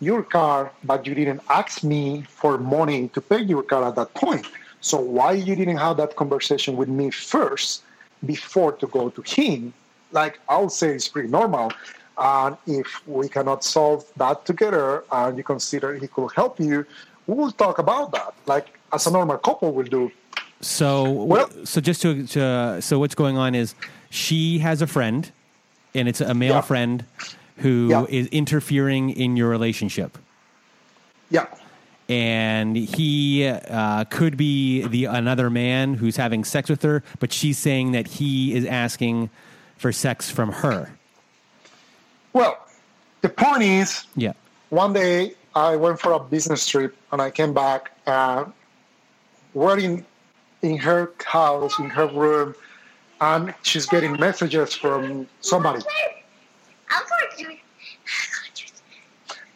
[0.00, 4.12] your car, but you didn't ask me for money to pay your car at that
[4.14, 4.46] point.
[4.80, 7.82] So why you didn't have that conversation with me first
[8.26, 9.72] before to go to him?
[10.10, 11.72] Like I'll say it's pretty normal.
[12.18, 16.84] And if we cannot solve that together and you consider he could help you,
[17.26, 18.34] we will talk about that.
[18.46, 20.10] Like as a normal couple will do.
[20.66, 23.74] So, Well- so just to, to so what's going on is
[24.10, 25.30] she has a friend,
[25.94, 26.60] and it's a male Yeah.
[26.60, 27.04] friend
[27.58, 28.38] who is Yeah.
[28.38, 30.16] interfering in your relationship,
[31.30, 31.46] Yeah.
[32.08, 37.58] and he uh, could be the another man who's having sex with her, but she's
[37.58, 39.30] saying that he is asking
[39.76, 40.90] for sex from her.
[42.32, 42.56] Well,
[43.20, 44.32] the point is Yeah.
[44.70, 47.90] one day I went for a business trip and I came back
[49.54, 50.02] we're in
[50.62, 52.54] in her house, in her room,
[53.20, 55.82] and she's getting messages from somebody.
[56.90, 57.58] I'm going to do it.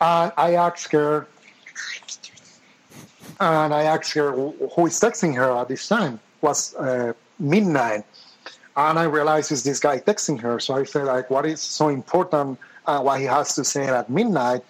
[0.00, 1.26] And I asked her,
[3.40, 6.14] and I asked her who is texting her at this time.
[6.14, 8.04] It was uh, midnight,
[8.76, 10.60] and I realized it's this guy texting her.
[10.60, 12.58] So I said, like, what is so important?
[12.86, 14.62] Uh, what he has to say at midnight?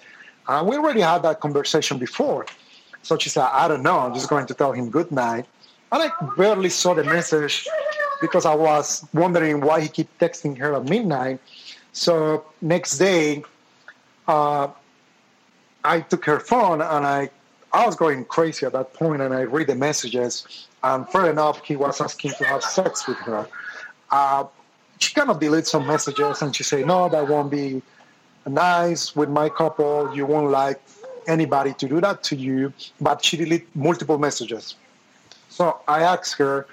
[0.49, 2.46] And we already had that conversation before.
[3.03, 3.99] So she said, I don't know.
[3.99, 5.46] I'm just going to tell him good night.
[5.92, 7.66] And I barely saw the message
[8.20, 11.40] because I was wondering why he kept texting her at midnight.
[11.92, 13.44] So next day,
[14.27, 14.68] uh,
[15.85, 17.31] I took her phone and I
[17.72, 21.62] I was going crazy at that point and I read the messages and fair enough
[21.62, 23.46] he was asking to have sex with her.
[24.11, 24.44] Uh,
[24.99, 27.83] she kind of deleted some messages and she said, No, that won't be
[28.46, 30.14] nice with my couple.
[30.16, 30.81] You won't like
[31.27, 32.72] anybody to do that to you.
[33.01, 34.75] But she deleted multiple messages.
[35.57, 36.66] So I asked her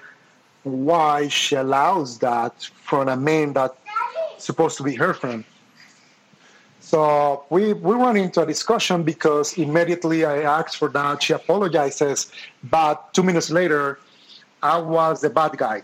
[0.64, 3.74] why she allows that from a man that's
[4.36, 5.42] supposed to be her friend.
[6.80, 11.22] So we, we run into a discussion because immediately I asked for that.
[11.22, 12.30] She apologizes,
[12.64, 14.00] but two minutes later,
[14.62, 15.82] I was the bad guy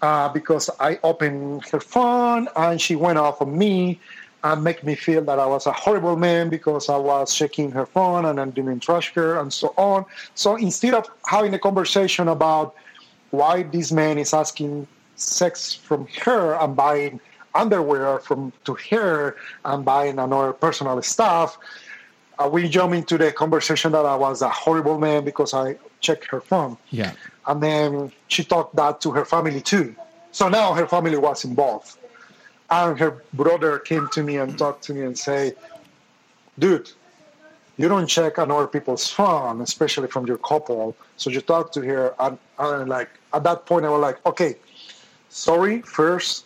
[0.00, 4.00] uh, because I opened her phone and she went off on me
[4.44, 7.86] and make me feel that I was a horrible man because I was checking her
[7.86, 10.04] phone and I didn't trust her and so on.
[10.34, 12.74] So instead of having a conversation about
[13.30, 17.20] why this man is asking sex from her and buying
[17.54, 21.58] underwear from to her and buying another personal stuff,
[22.38, 26.26] uh, we jump into the conversation that I was a horrible man because I checked
[26.26, 26.76] her phone.
[26.90, 27.12] Yeah.
[27.48, 29.96] And then she talked that to her family too.
[30.30, 31.98] So now her family was involved.
[32.70, 35.54] And her brother came to me and talked to me and say,
[36.58, 36.90] dude,
[37.78, 40.96] you don't check on other people's phone, especially from your couple.
[41.16, 44.56] So you talk to her and, and like at that point I was like, okay,
[45.30, 46.44] sorry, first,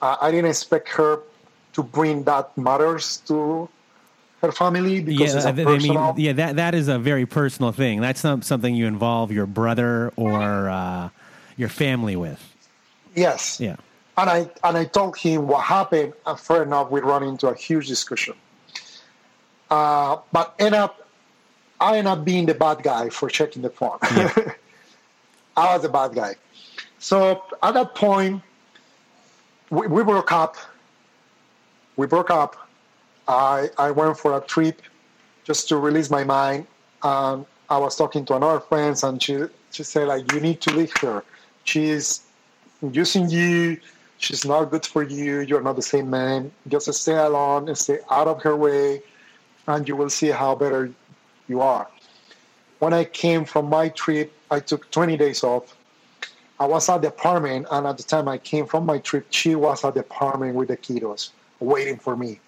[0.00, 1.20] uh, I didn't expect her
[1.74, 3.68] to bring that matters to
[4.40, 7.72] her family because Yeah, it's a I mean, yeah, that that is a very personal
[7.72, 8.00] thing.
[8.00, 11.08] That's not something you involve your brother or uh,
[11.56, 12.40] your family with.
[13.14, 13.60] yes.
[13.60, 13.76] Yeah.
[14.16, 17.54] And I and I told him what happened, and fair enough, we run into a
[17.54, 18.34] huge discussion.
[19.70, 21.08] Uh, but end up,
[21.80, 23.98] I end up being the bad guy for checking the phone.
[25.56, 26.36] I was the bad guy.
[26.98, 28.42] So at that point,
[29.70, 30.56] we, we broke up.
[31.96, 32.56] We broke up.
[33.26, 34.80] I I went for a trip
[35.44, 36.66] just to release my mind.
[37.02, 40.72] Um, I was talking to another friend, and she she said like, "You need to
[40.72, 41.24] leave her.
[41.64, 42.22] She's
[42.92, 43.78] using you.
[44.24, 45.40] She's not good for you.
[45.40, 46.50] You're not the same man.
[46.66, 49.02] Just stay alone and stay out of her way,
[49.68, 50.90] and you will see how better
[51.46, 51.86] you are.
[52.78, 55.76] When I came from my trip, I took 20 days off.
[56.58, 59.54] I was at the apartment, and at the time I came from my trip, she
[59.56, 61.28] was at the apartment with the kiddos
[61.60, 62.40] waiting for me.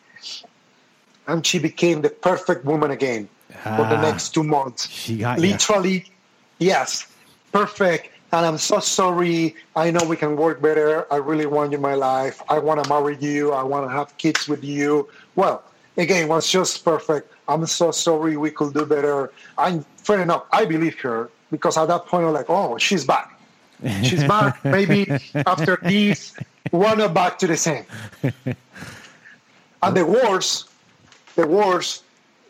[1.26, 3.28] And she became the perfect woman again
[3.76, 4.08] for the Ah.
[4.08, 5.42] next two months She got you.
[5.50, 6.04] literally
[6.58, 7.06] yes
[7.52, 9.54] perfect and i'm so sorry.
[9.74, 11.06] I know we can work better.
[11.12, 12.42] I really want you in my life.
[12.48, 13.52] I want to marry you.
[13.52, 15.08] I want to have kids with you.
[15.34, 15.62] Well
[15.96, 17.32] again it was just perfect.
[17.48, 19.32] I'm so sorry we could do better.
[19.56, 23.38] I'm fair enough i believe her because at that point i'm like oh she's back.
[24.02, 24.64] She's back.
[24.64, 25.08] Maybe
[25.46, 26.34] after this
[26.72, 27.84] we're not back to the same.
[29.82, 30.68] And the worst
[31.36, 32.02] the worst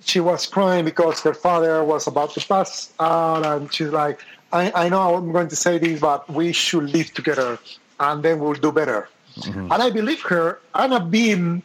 [0.07, 4.21] she was crying because her father was about to pass out and she's like
[4.57, 7.59] I, I know i'm going to say this but we should live together
[8.01, 9.09] and then we'll do better.
[9.39, 9.73] Mm-hmm.
[9.73, 11.63] And I believe her, and I've been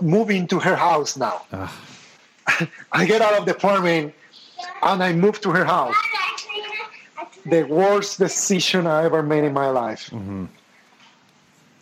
[0.00, 1.42] moving to her house now.
[1.52, 1.72] Ah.
[2.92, 4.14] I get out of the apartment
[4.82, 5.94] and I move to her house.
[7.46, 10.10] The worst decision I ever made in my life.
[10.10, 10.46] Mm-hmm.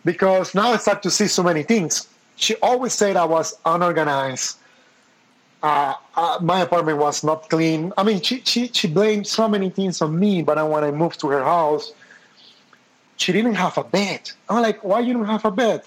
[0.04, 2.08] Because now I start to see so many things.
[2.36, 4.56] She always said I was unorganized.
[5.62, 7.92] Uh, uh, my apartment was not clean.
[7.98, 11.20] I mean, she, she, she blamed so many things on me, but when I moved
[11.20, 11.92] to her house,
[13.16, 14.30] she didn't have a bed.
[14.48, 15.82] I'm like, why you don't have a bed?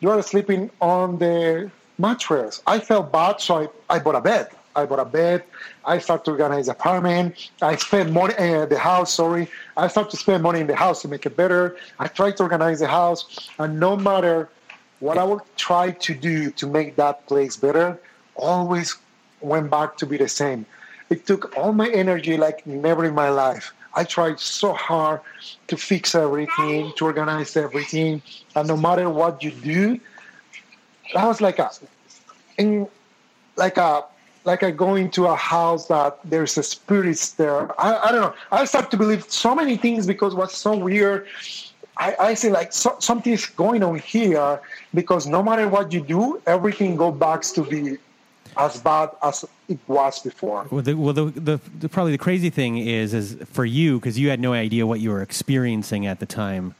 [0.00, 2.62] You are sleeping on the mattress.
[2.66, 4.48] I felt bad, so I, I bought a bed.
[4.74, 5.44] I bought a bed.
[5.84, 7.50] I started to organize the apartment.
[7.60, 9.48] I spent money, uh, the house, sorry.
[9.76, 11.76] I started to spend money in the house to make it better.
[11.98, 13.50] I tried to organize the house.
[13.58, 14.48] And no matter
[15.00, 17.98] what I would try to do to make that place better,
[18.38, 18.96] always
[19.40, 20.64] went back to be the same.
[21.10, 23.72] It took all my energy like never in my life.
[23.94, 25.20] I tried so hard
[25.68, 28.22] to fix everything, to organize everything,
[28.54, 29.98] and no matter what you do,
[31.14, 31.70] that was like a,
[32.58, 32.86] in,
[33.56, 34.04] like a,
[34.44, 37.80] like a going to a house that there's a spirits there.
[37.80, 38.34] I, I don't know.
[38.52, 41.26] I start to believe so many things because what's so weird.
[41.96, 44.60] I, I say like so, something's going on here
[44.94, 47.98] because no matter what you do, everything go back to be
[48.58, 50.66] as bad as it was before.
[50.70, 54.18] Well, the, well, the, the, the probably the crazy thing is, is for you because
[54.18, 56.74] you had no idea what you were experiencing at the time.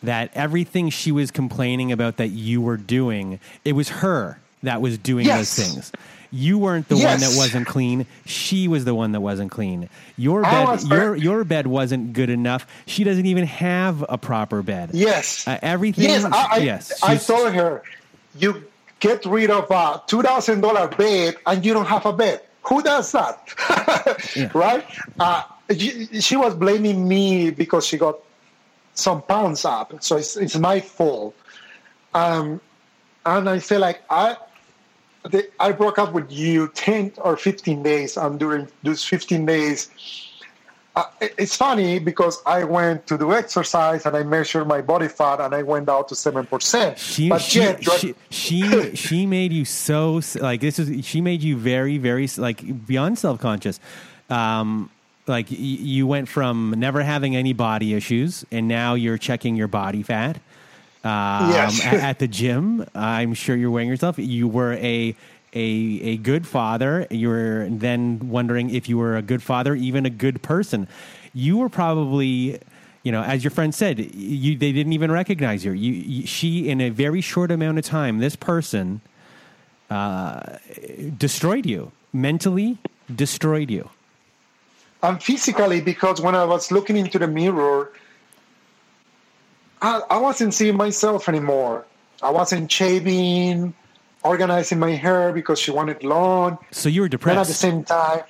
[0.00, 4.96] That everything she was complaining about that you were doing, it was her that was
[4.96, 5.56] doing Yes.
[5.56, 5.92] those things.
[6.30, 8.06] You weren't the one that wasn't clean.
[8.26, 9.88] She was the one that wasn't clean.
[10.16, 12.66] Your bed, your your bed wasn't good enough.
[12.86, 14.90] She doesn't even have a proper bed.
[14.92, 15.48] Yes.
[15.48, 16.04] Uh, everything.
[16.04, 17.02] Yes, I, I, yes.
[17.02, 17.82] I told her,
[18.38, 18.62] you
[19.00, 22.42] get rid of a two thousand dollar bed and you don't have a bed.
[22.68, 24.50] Who does that?
[24.54, 24.84] Right?
[25.18, 25.42] Uh,
[25.76, 28.18] she, she was blaming me because she got
[28.94, 31.34] some pounds up, so it's, it's my fault.
[32.14, 32.60] Um,
[33.24, 34.36] and I feel like I.
[35.24, 39.90] The, I broke up with you 10 or 15 days, and during those 15 days,
[41.20, 45.54] it's funny because I went to do exercise and I measured my body fat and
[45.54, 46.98] I went down to seven percent.
[46.98, 51.42] She But she, yet, she she she made you so like this is she made
[51.42, 53.80] you very very like beyond self conscious.
[54.30, 54.90] Um,
[55.26, 60.02] like you went from never having any body issues and now you're checking your body
[60.02, 60.36] fat.
[61.04, 61.84] Um, Yes.
[61.84, 64.18] at, at the gym, I'm sure you're weighing yourself.
[64.18, 65.14] You were a
[65.54, 67.06] a a good father.
[67.10, 70.88] You were then wondering if you were a good father, even a good person.
[71.34, 72.58] You were probably,
[73.02, 75.72] you know, as your friend said, you they didn't even recognize you.
[75.72, 79.00] You, she in a very short amount of time, this person
[79.90, 80.58] uh,
[81.16, 82.78] destroyed you mentally,
[83.14, 83.88] destroyed you.
[85.02, 87.92] and physically because when I was looking into the mirror,
[89.80, 91.86] I, I wasn't seeing myself anymore.
[92.22, 93.74] I wasn't shaving,
[94.24, 96.58] organizing my hair because she wanted long.
[96.70, 97.34] So you were depressed.
[97.34, 98.22] Then at the same time,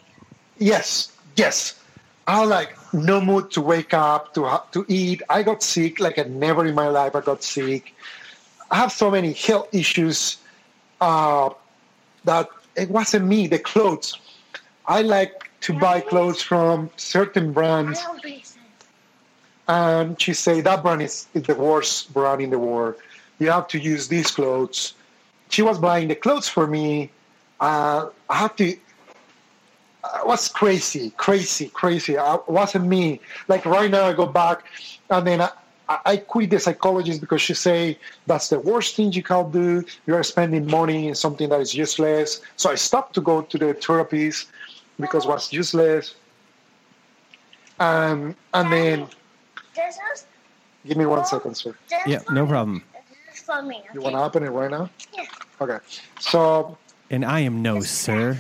[0.59, 1.81] yes, yes,
[2.27, 5.23] I was like no mood to wake up to ha- to eat.
[5.29, 7.15] I got sick like I never in my life.
[7.17, 7.95] I got sick.
[8.71, 10.37] I have so many health issues
[11.01, 11.51] uh,
[12.25, 13.47] that it wasn't me.
[13.47, 14.19] The clothes.
[14.87, 18.01] I like to buy clothes from certain brands,
[19.67, 22.95] and she said that brand is, is the worst brand in the world.
[23.39, 24.95] You have to use these clothes.
[25.49, 27.11] She was buying the clothes for me.
[27.61, 28.77] Uh, I had to.
[30.05, 32.17] I was crazy, crazy, crazy.
[32.17, 33.21] I it wasn't me.
[33.49, 34.65] Like right now, I go back,
[35.11, 35.51] and then I,
[35.89, 39.85] I I quit the psychologist because she say that's the worst thing you can do.
[40.07, 42.41] You are spending money in something that is useless.
[42.57, 44.49] So I stopped to go to the therapist
[45.01, 46.15] because it was useless.
[47.81, 49.07] Um, and then
[50.87, 51.75] give me one second, sir.
[52.07, 52.83] Yeah, no problem.
[53.49, 53.83] This for me.
[53.95, 54.91] You want to open it right now?
[55.17, 55.25] Yeah.
[55.61, 55.79] Okay.
[56.21, 56.77] So
[57.11, 58.39] And I am no sir.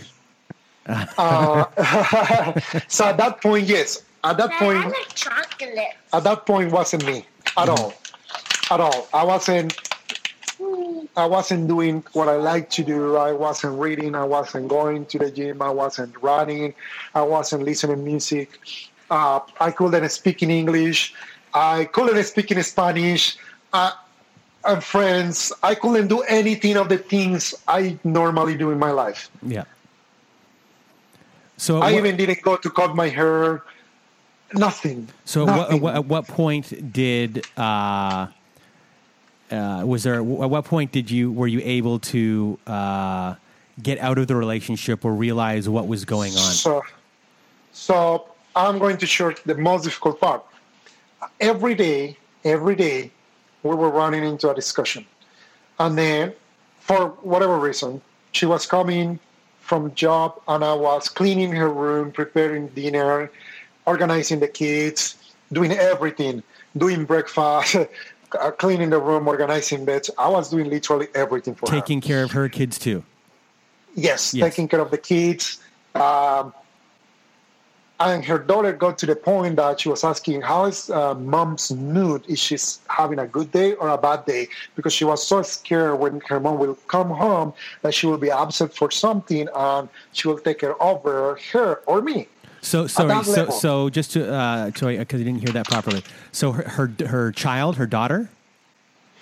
[0.86, 1.64] uh,
[2.88, 4.04] so at that point, yes.
[4.24, 5.94] At that I point, like chocolate.
[6.12, 7.24] at that point wasn't me
[7.56, 7.94] at all
[8.70, 9.74] at all i wasn't
[11.16, 15.18] i wasn't doing what i like to do i wasn't reading i wasn't going to
[15.18, 16.74] the gym i wasn't running
[17.14, 18.58] i wasn't listening to music
[19.10, 21.14] uh, i couldn't speak in english
[21.54, 23.38] i couldn't speak in spanish
[23.72, 23.92] uh,
[24.68, 29.30] and friends i couldn't do anything of the things i normally do in my life
[29.42, 29.64] Yeah.
[31.56, 33.62] So i what- even didn't go to cut my hair
[34.54, 35.80] nothing So what, Nothing.
[35.80, 38.28] what, at what point did uh,
[39.50, 40.16] uh, was there?
[40.16, 43.34] At what point did you were you able to uh,
[43.82, 46.52] get out of the relationship or realize what was going on?
[46.52, 46.82] So,
[47.72, 50.42] so I'm going to share the most difficult part.
[51.40, 53.10] Every day every day
[53.62, 55.06] we were running into a discussion.
[55.78, 56.32] And then,
[56.80, 58.00] for whatever reason,
[58.32, 59.18] she was coming
[59.60, 63.30] from job and I was cleaning her room, preparing dinner,
[63.86, 65.16] organizing the kids,
[65.52, 66.42] doing everything,
[66.76, 67.76] doing breakfast,
[68.40, 70.10] uh, cleaning the room, organizing beds.
[70.18, 71.80] I was doing literally everything for her.
[71.80, 73.04] Taking care of her kids too.
[73.94, 74.50] Yes, Yes.
[74.50, 75.58] taking care of the kids.
[75.94, 76.52] Um,
[78.00, 81.72] and her daughter got to the point that she was asking, "How is uh, mom's
[81.72, 82.22] mood?
[82.28, 82.56] Is she
[82.88, 86.38] having a good day or a bad day?" Because she was so scared when her
[86.38, 90.60] mom will come home that she will be upset for something and she will take
[90.60, 92.28] care of her, her or me.
[92.60, 93.24] So sorry.
[93.24, 93.54] So level.
[93.54, 96.02] so just to uh, to because I didn't hear that properly.
[96.32, 98.30] So her her, her child, her daughter,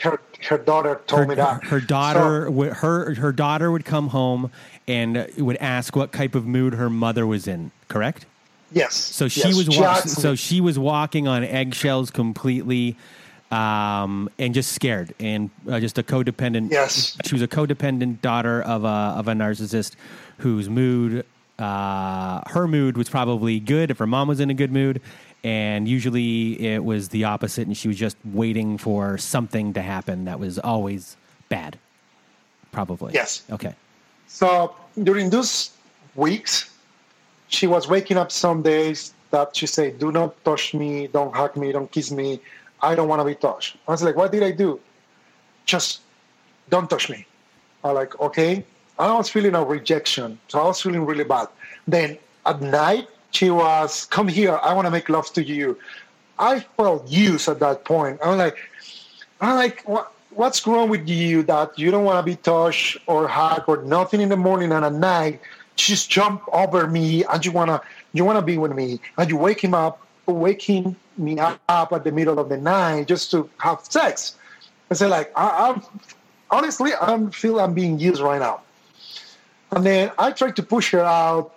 [0.01, 4.09] Her her daughter told her, me that her daughter, would her her daughter would come
[4.09, 4.51] home
[4.87, 7.73] and would ask what type of mood her mother was in.
[7.89, 8.27] Correct.
[8.73, 8.95] Yes.
[8.95, 12.97] So she yes, was wa- so she was walking on eggshells completely,
[13.51, 16.71] um, and just scared and uh, just a codependent.
[16.71, 17.17] Yes.
[17.25, 19.95] she was a codependent daughter of a of a narcissist
[20.39, 21.25] whose mood,
[21.59, 25.01] uh, her mood was probably good if her mom was in a good mood,
[25.45, 30.25] and usually it was the opposite, and she was just waiting for something to happen
[30.25, 31.17] that was always
[31.49, 31.79] bad.
[32.73, 33.15] Probably.
[33.15, 33.45] Yes.
[33.51, 33.75] Okay.
[34.27, 35.71] So during those
[36.17, 36.69] weeks,
[37.49, 41.57] she was waking up some days that she said, "Do not touch me, don't hug
[41.57, 42.41] me, don't kiss me.
[42.83, 44.81] I don't want to be touched." I was like, "What did I do?"
[45.65, 46.01] Just
[46.69, 47.27] don't touch me.
[47.85, 48.65] I'm like, okay.
[48.99, 51.49] I was feeling a rejection, so I was feeling really bad.
[51.87, 55.79] Then at night, she was, "Come here, I want to make love to you."
[56.39, 58.21] I felt used at that point.
[58.23, 58.59] I'm like,
[59.41, 63.27] I'm like, what, what's wrong with you that you don't want to be touched or
[63.27, 65.41] hugged or nothing in the morning and at night?
[65.77, 67.81] Just jump over me and you wanna
[68.13, 72.13] you wanna be with me and you wake him up, waking me up at the
[72.13, 74.37] middle of the night just to have sex.
[74.91, 75.83] I say like, I, I'm
[76.51, 78.61] honestly, I feel I'm being used right now.
[79.73, 81.53] And then I tried to push her out.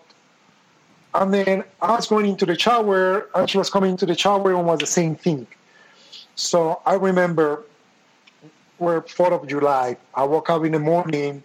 [1.13, 4.53] And then I was going into the shower, and she was coming into the shower
[4.53, 5.47] and was the same thing.
[6.35, 7.63] So I remember
[8.77, 9.97] we're 4th of July.
[10.13, 11.43] I woke up in the morning.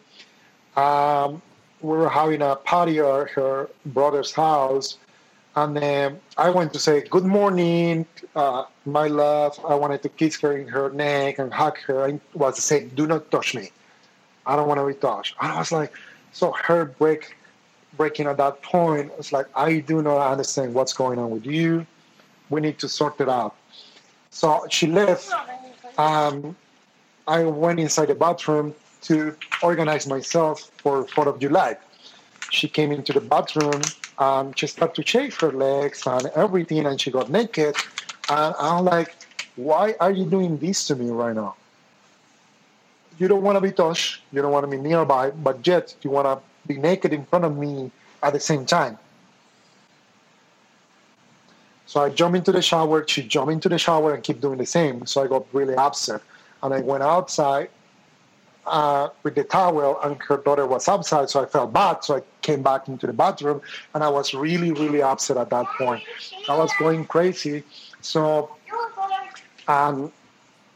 [0.77, 1.43] Um,
[1.85, 4.97] we were having a party at her brother's house.
[5.55, 9.61] And then I went to say, Good morning, uh, my love.
[9.69, 12.07] I wanted to kiss her in her neck and hug her.
[12.09, 13.71] I was saying, Do not touch me.
[14.47, 15.37] I don't want to be touched.
[15.43, 15.93] And I was like,
[16.33, 17.37] So her break,
[17.99, 21.87] breaking at that point, it's like, I do not understand what's going on with you.
[22.49, 23.55] We need to sort it out.
[24.31, 25.31] So she left
[25.99, 26.57] um,
[27.27, 28.75] I went inside the bathroom
[29.05, 31.77] to organize myself for 4th of July.
[32.51, 33.83] She came into the bathroom,
[34.19, 37.77] and she started to shave her legs and everything, and she got naked.
[38.31, 39.15] And I'm like,
[39.57, 41.55] why are you doing this to me right now?
[43.19, 46.11] You don't want to be touched, you don't want to be nearby, but yet you
[46.11, 47.91] want to be naked in front of me
[48.23, 48.99] at the same time.
[51.87, 54.67] So I jump into the shower, she jumped into the shower and keep doing the
[54.67, 55.07] same.
[55.07, 56.23] So I got really upset.
[56.63, 57.69] And I went outside
[58.67, 62.05] uh, with the towel, and her daughter was outside, so I felt bad.
[62.05, 63.61] So I came back into the bathroom,
[63.95, 66.03] and I was really, really upset at that point.
[66.49, 67.63] I was going crazy.
[68.01, 68.51] So,
[69.69, 70.13] um,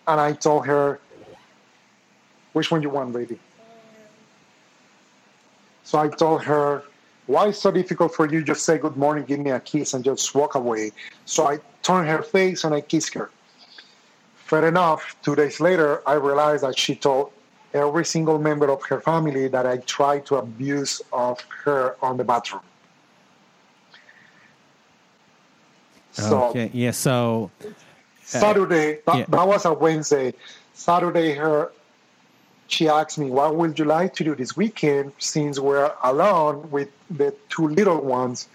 [0.07, 1.01] and I told her,
[2.53, 3.39] which one you want, baby?
[5.85, 6.83] So I told her,
[7.27, 8.43] why is so difficult for you?
[8.43, 10.93] Just say good morning, give me a kiss, and just walk away.
[11.25, 13.31] So I turned her face and I kissed her.
[14.35, 17.33] Fair enough, two days later, I realized that she told
[17.75, 22.25] every single member of her family that I tried to abuse of her on the
[22.25, 22.63] bathroom.
[26.13, 26.71] So okay.
[26.73, 26.91] Yeah.
[26.91, 27.69] So uh,
[28.25, 29.25] Saturday, that, yeah.
[29.29, 30.35] that was a Wednesday.
[30.75, 31.73] Saturday, her
[32.67, 36.89] she asked me, "What would you like to do this weekend?" Since we're alone with
[37.11, 38.49] the two little ones,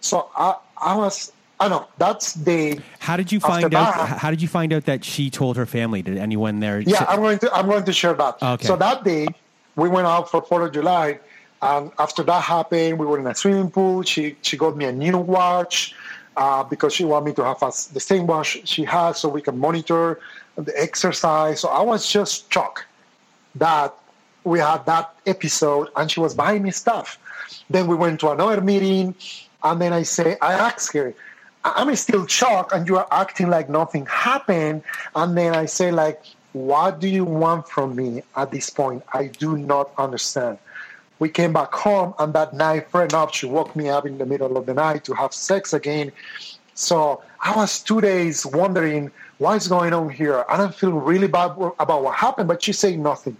[0.00, 3.94] so I, I was, I know that's the how did you find out?
[3.96, 6.02] that- How did you find out that she told her family?
[6.02, 6.80] Did anyone there?
[6.80, 8.42] Yeah, say- I'm going to I'm going to share that.
[8.42, 8.66] Okay.
[8.66, 9.26] So that day
[9.74, 11.18] we went out for Fourth of July,
[11.62, 14.02] and after that happened, we were in a swimming pool.
[14.02, 15.94] She she got me a new watch
[16.36, 19.40] uh, because she wanted me to have us the same watch she has, so we
[19.40, 20.20] can monitor
[20.56, 21.60] the exercise.
[21.60, 22.84] So I was just shocked
[23.54, 23.94] that
[24.44, 27.18] we had that episode, and she was buying me stuff.
[27.70, 29.14] Then we went to another meeting,
[29.64, 31.14] and then I say I asked her.
[31.66, 34.82] I- I'm still shocked, and you are acting like nothing happened.
[35.14, 39.02] And then I say, like, what do you want from me at this point?
[39.12, 40.58] I do not understand.
[41.18, 44.26] We came back home, and that night, fair enough, she woke me up in the
[44.26, 46.12] middle of the night to have sex again.
[46.74, 50.46] So I was two days wondering What's going on here?
[50.48, 53.36] And I'm feeling really bad about what happened, but she said nothing.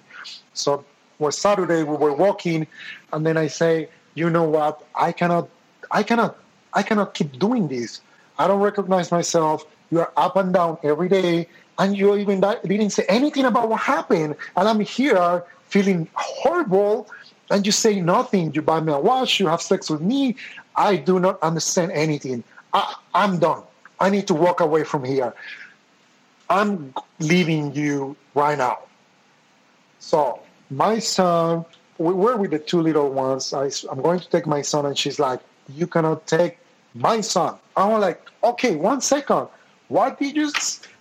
[0.52, 0.84] So
[1.18, 2.66] was Saturday, we were walking,
[3.14, 4.84] and then I say, you know what?
[4.94, 5.48] I cannot,
[5.90, 6.36] I cannot,
[6.74, 8.02] I cannot keep doing this.
[8.38, 9.64] I don't recognize myself.
[9.90, 13.80] You are up and down every day, and you even didn't say anything about what
[13.80, 14.36] happened.
[14.56, 17.08] And I'm here feeling horrible,
[17.50, 18.52] and you say nothing.
[18.54, 20.36] You buy me a watch, you have sex with me.
[20.76, 22.42] I do not understand anything.
[22.72, 23.62] I, I'm done.
[24.00, 25.32] I need to walk away from here.
[26.50, 28.78] I'm leaving you right now.
[29.98, 31.64] So my son,
[31.98, 33.52] we were with the two little ones.
[33.52, 36.58] I, I'm going to take my son, and she's like, "You cannot take
[36.96, 39.48] my son." I'm like, "Okay, one second.
[39.88, 40.50] What did you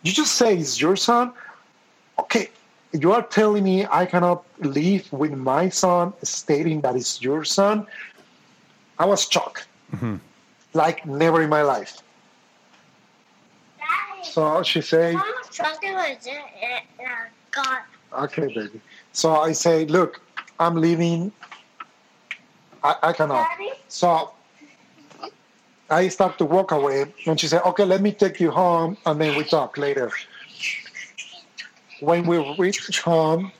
[0.03, 1.33] you just say is your son?
[2.19, 2.49] Okay,
[2.93, 7.87] you are telling me I cannot live with my son, stating that it's your son."
[8.97, 10.15] I was shocked, mm-hmm.
[10.73, 12.01] like never in my life.
[14.23, 15.15] So she said,
[18.13, 18.81] Okay, baby.
[19.11, 20.21] So I say, look,
[20.59, 21.31] I'm leaving.
[22.83, 23.47] I, I cannot.
[23.87, 24.31] So
[25.89, 29.21] I start to walk away, and she said, okay, let me take you home, and
[29.21, 30.11] then we talk later.
[31.99, 33.51] When we reached home,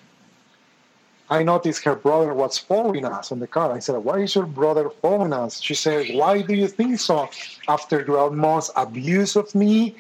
[1.30, 3.72] I noticed her brother was following us in the car.
[3.72, 5.60] I said, Why is your brother following us?
[5.60, 7.30] She said, Why do you think so?
[7.68, 9.96] After almost abuse of me,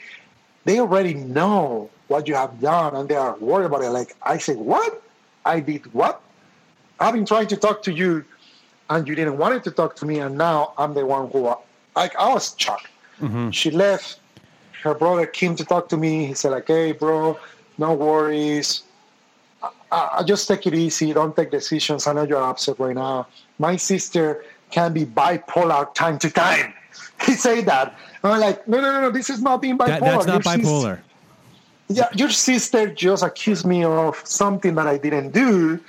[0.65, 3.89] they already know what you have done and they are worried about it.
[3.89, 5.01] Like I said, what?
[5.45, 6.21] I did what?
[6.99, 8.26] I've been trying to talk to you
[8.89, 11.55] and you didn't want to talk to me and now I'm the one who
[11.95, 12.87] like I was shocked.
[13.21, 13.51] Mm-hmm.
[13.51, 14.19] She left.
[14.83, 16.27] Her brother came to talk to me.
[16.27, 17.39] He said, like, hey bro,
[17.77, 18.83] no worries.
[19.91, 21.13] I, I just take it easy.
[21.13, 22.07] Don't take decisions.
[22.07, 23.27] I know you're upset right now.
[23.57, 26.73] My sister can be bipolar time to time.
[27.25, 27.97] He said that.
[28.23, 29.09] I'm like, no, no, no, no.
[29.09, 29.87] This is not being bipolar.
[29.87, 30.97] That, that's not your bipolar.
[30.97, 31.03] Sister,
[31.87, 35.79] yeah, your sister just accused me of something that I didn't do.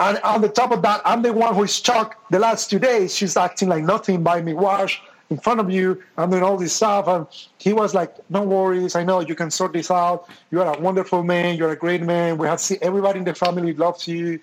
[0.00, 3.14] And on the top of that, I'm the one who's shocked the last two days.
[3.14, 6.02] She's acting like nothing by me wash in front of you.
[6.16, 7.08] I'm doing all this stuff.
[7.08, 7.26] And
[7.58, 8.94] he was like, No worries.
[8.94, 10.28] I know you can sort this out.
[10.50, 11.56] You are a wonderful man.
[11.56, 12.38] You're a great man.
[12.38, 14.40] We have seen everybody in the family loves you.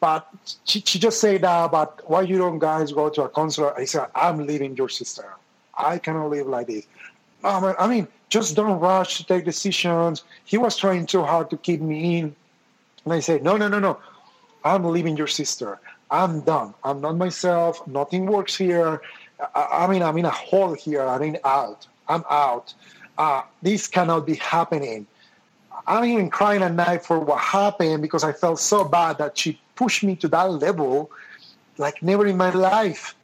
[0.00, 0.28] But
[0.64, 3.76] she, she just said that, but why you don't guys go to a counselor?
[3.76, 5.24] I said, I'm leaving your sister.
[5.76, 6.86] I cannot live like this.
[7.42, 10.22] Um, I mean, just don't rush to take decisions.
[10.44, 12.36] He was trying too hard to keep me in.
[13.04, 13.98] And I said, no, no, no, no.
[14.64, 15.80] I'm leaving your sister.
[16.10, 16.74] I'm done.
[16.84, 17.86] I'm not myself.
[17.86, 19.02] Nothing works here.
[19.54, 21.02] I, I mean, I'm in a hole here.
[21.02, 21.86] I mean, out.
[22.08, 22.74] I'm out.
[23.16, 25.06] Uh, this cannot be happening.
[25.86, 29.60] I'm even crying at night for what happened because I felt so bad that she
[29.74, 31.10] pushed me to that level
[31.78, 33.14] like never in my life.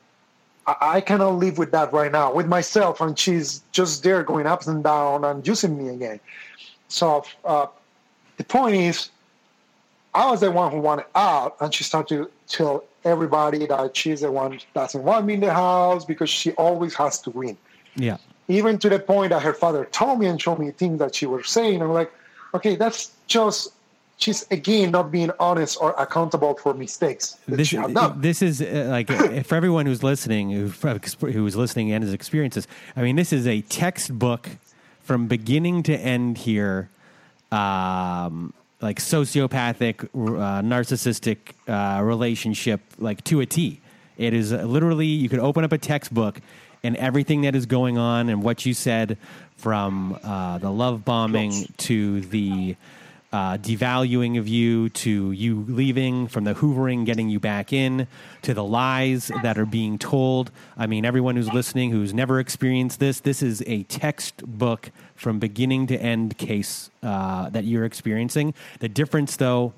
[0.67, 4.67] I cannot live with that right now with myself, and she's just there going up
[4.67, 6.21] and down and using me again.
[6.89, 7.67] So uh,
[8.39, 9.11] the point is,
[10.15, 14.21] I was the one who wanted out, and she started to tell everybody that she's
[14.21, 17.57] the one that doesn't want me in the house because she always has to win.
[17.97, 18.19] Yeah.
[18.49, 21.27] Even to the point that her father told me and showed me things that she
[21.27, 21.83] was saying.
[21.83, 22.13] I'm like,
[22.55, 23.73] okay, that's just
[24.17, 27.75] she's again not being honest or accountable for mistakes this,
[28.17, 32.69] this is uh, like uh, for everyone who's listening who, who's listening and his experiences
[32.95, 34.51] i mean this is a textbook
[35.03, 36.89] from beginning to end here
[37.51, 43.81] um, like sociopathic uh, narcissistic uh, relationship like to a t.
[44.17, 46.41] It is uh, literally you could open up a textbook
[46.83, 49.17] and everything that is going on and what you said
[49.57, 52.77] from uh, the love bombing to the
[53.35, 58.07] uh, devaluing of you to you leaving from the hoovering getting you back in
[58.43, 60.53] to the lies that are being told.
[60.77, 65.89] I mean everyone who's listening who's never experienced this this is a textbook from beginning
[65.89, 68.55] to end case uh, that you're experiencing.
[68.79, 69.73] The difference though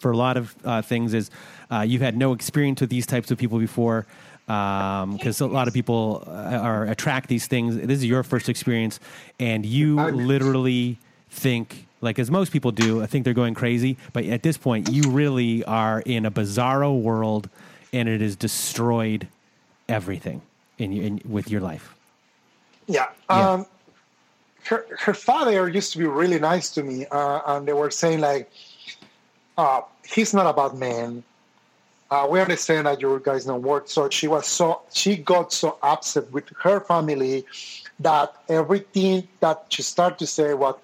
[0.00, 1.30] for a lot of uh, things is
[1.70, 4.04] uh, you've had no experience with these types of people before
[4.46, 7.76] because um, a lot of people uh, are attract these things.
[7.76, 8.98] This is your first experience
[9.38, 10.98] and you literally
[11.30, 13.02] think like as most people do.
[13.02, 17.00] I think they're going crazy, but at this point, you really are in a bizarro
[17.00, 17.48] world,
[17.92, 19.26] and it has destroyed
[19.88, 20.42] everything
[20.78, 21.94] in, in with your life.
[22.86, 23.06] Yeah.
[23.30, 23.52] yeah.
[23.52, 23.66] Um,
[24.64, 28.20] her, her father used to be really nice to me, uh, and they were saying
[28.20, 28.50] like,
[29.58, 31.24] uh, "He's not about men."
[32.10, 33.88] Uh, we understand that you guys don't work.
[33.88, 37.44] So she was so she got so upset with her family
[38.00, 40.76] that everything that she started to say was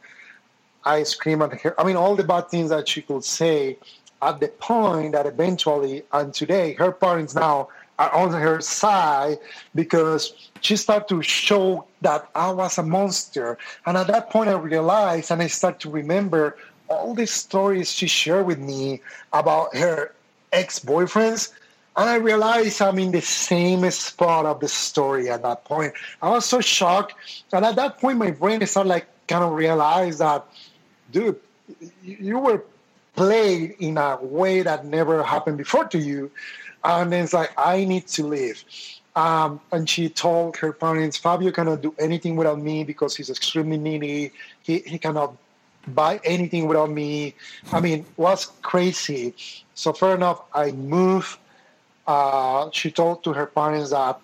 [0.84, 1.80] I scream at her.
[1.80, 3.78] I mean, all the bad things that she could say
[4.22, 7.68] at the point that eventually, and today, her parents now
[7.98, 9.38] are on her side
[9.74, 13.58] because she started to show that I was a monster.
[13.84, 16.56] And at that point, I realized and I start to remember
[16.88, 19.00] all the stories she shared with me
[19.32, 20.14] about her
[20.52, 21.52] ex-boyfriends.
[21.96, 25.92] And I realized I'm in the same spot of the story at that point.
[26.22, 27.14] I was so shocked.
[27.52, 30.46] And at that point, my brain started like kind of realize that,
[31.12, 31.40] dude,
[32.02, 32.64] you were
[33.14, 36.30] played in a way that never happened before to you.
[36.84, 38.64] And then it's like, I need to leave.
[39.16, 43.76] Um, and she told her parents, Fabio cannot do anything without me because he's extremely
[43.76, 44.32] needy.
[44.62, 45.36] He, he cannot
[45.88, 47.34] buy anything without me.
[47.72, 49.34] I mean, was crazy.
[49.74, 51.38] So fair enough, I moved.
[52.06, 54.20] Uh, she told to her parents that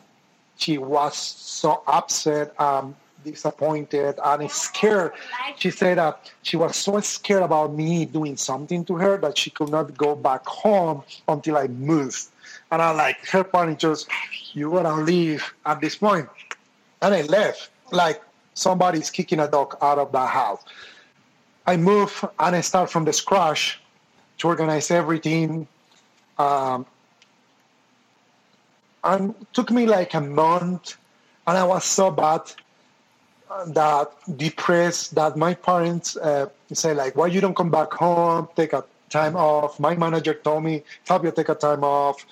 [0.57, 2.97] she was so upset, um,
[3.31, 5.13] disappointed, and scared.
[5.57, 9.51] She said that she was so scared about me doing something to her that she
[9.51, 12.27] could not go back home until I moved.
[12.71, 14.09] And I like her parents just,
[14.53, 16.29] you gotta leave at this point.
[17.03, 18.23] And I left like
[18.55, 20.63] somebody's kicking a dog out of the house.
[21.67, 23.81] I move and I start from the scratch
[24.39, 25.67] to organize everything.
[26.39, 26.87] Um,
[29.07, 30.97] and took me like a month,
[31.47, 32.43] and I was so bad
[33.69, 38.49] that depressed that my parents uh, say like, "Why you don't come back home?
[38.57, 42.25] Take a time off." My manager told me, "Fabio, take a time off.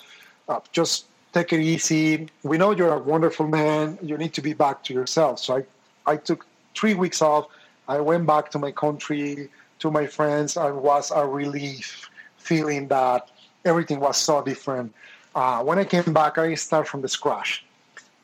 [0.48, 2.28] Uh, just take it easy.
[2.42, 3.98] We know you're a wonderful man.
[4.02, 7.46] You need to be back to yourself." So I, I took three weeks off.
[7.88, 9.48] I went back to my country,
[9.80, 12.08] to my friends, and was a relief,
[12.38, 13.28] feeling that
[13.64, 14.92] everything was so different.
[15.34, 17.64] Uh, when I came back, I started from the scratch.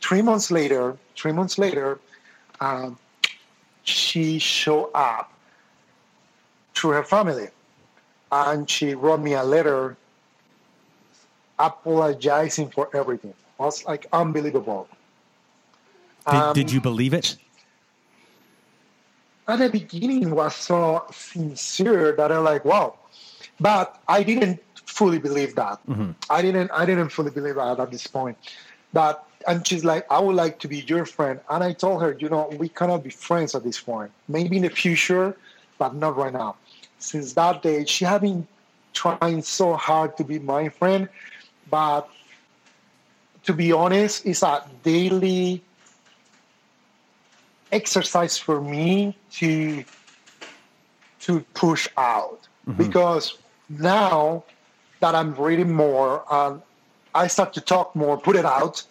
[0.00, 1.98] Three months later, three months later,
[2.60, 2.98] um,
[3.82, 5.32] she showed up
[6.74, 7.48] to her family,
[8.30, 9.96] and she wrote me a letter
[11.58, 13.30] apologizing for everything.
[13.30, 14.88] It was like unbelievable.
[16.30, 17.36] Did, Um, did you believe it?
[19.48, 22.94] at the beginning was so sincere that I'm like, wow.
[23.58, 25.80] But I didn't fully believe that.
[26.30, 28.38] I didn't I didn't fully believe that at this point.
[28.92, 31.40] But and she's like, I would like to be your friend.
[31.48, 34.10] And I told her, you know, we cannot be friends at this point.
[34.28, 35.36] Maybe in the future,
[35.78, 36.56] but not right now.
[36.98, 38.46] Since that day, she had been
[38.92, 41.08] trying so hard to be my friend,
[41.70, 42.08] but
[43.44, 45.62] to be honest, it's a daily
[47.72, 49.84] exercise for me to
[51.20, 52.82] to push out mm-hmm.
[52.82, 53.38] because
[53.68, 54.42] now
[55.00, 56.60] that I'm reading more and
[57.14, 58.82] I start to talk more, put it out,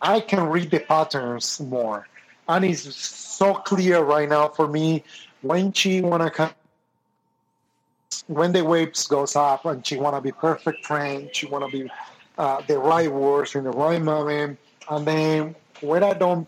[0.00, 2.08] I can read the patterns more,
[2.48, 5.04] and it's so clear right now for me.
[5.42, 6.50] When she wanna come.
[8.28, 11.90] When the waves goes up and she wanna be perfect friend, she wanna be
[12.38, 14.58] uh, the right words in the right moment,
[14.88, 16.46] and then when I don't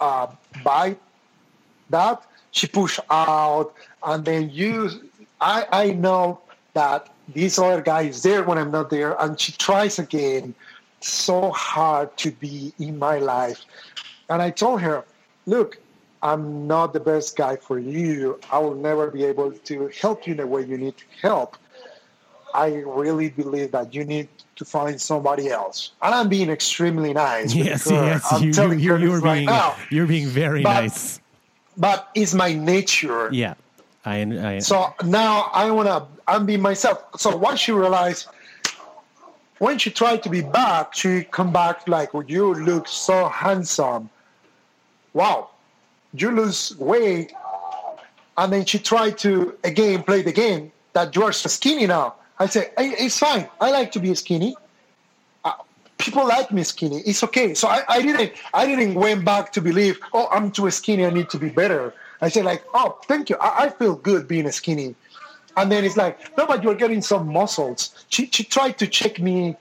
[0.00, 0.28] uh,
[0.64, 0.96] buy
[1.90, 3.74] that she push out.
[4.02, 4.90] And then you
[5.40, 6.40] I, I know
[6.74, 10.54] that this other guy is there when i'm not there and she tries again
[11.00, 13.64] so hard to be in my life
[14.30, 15.04] and i told her
[15.46, 15.78] look
[16.22, 20.32] i'm not the best guy for you i will never be able to help you
[20.32, 21.56] in the way you need help
[22.54, 27.54] i really believe that you need to find somebody else and i'm being extremely nice
[27.54, 27.94] Yes, her.
[27.94, 28.26] yes.
[28.32, 31.20] I'm You, telling you, you this were right being now you're being very But- nice.
[31.76, 33.28] but it's my nature.
[33.32, 33.54] Yeah,
[34.04, 37.04] I, I So now I wanna I'm being myself.
[37.16, 38.26] So once she realized
[39.58, 44.08] when she tried to be back, she come back like you look so handsome.
[45.12, 45.50] Wow.
[46.14, 47.32] You lose weight.
[48.36, 52.14] And then she tried to again play the game that you are so skinny now.
[52.38, 53.48] I say, it's fine.
[53.60, 54.54] I like to be skinny.
[55.44, 55.54] Uh,
[55.98, 57.00] people like me skinny.
[57.04, 57.54] It's okay.
[57.54, 61.04] So I, I didn't I didn't went back to believe, oh, I'm too skinny.
[61.04, 61.94] I need to be better.
[62.20, 63.36] I said like, oh, thank you.
[63.40, 64.94] I, I feel good being a skinny.
[65.56, 68.06] And then it's like, no, but you're getting some muscles.
[68.08, 69.56] She she tried to check me,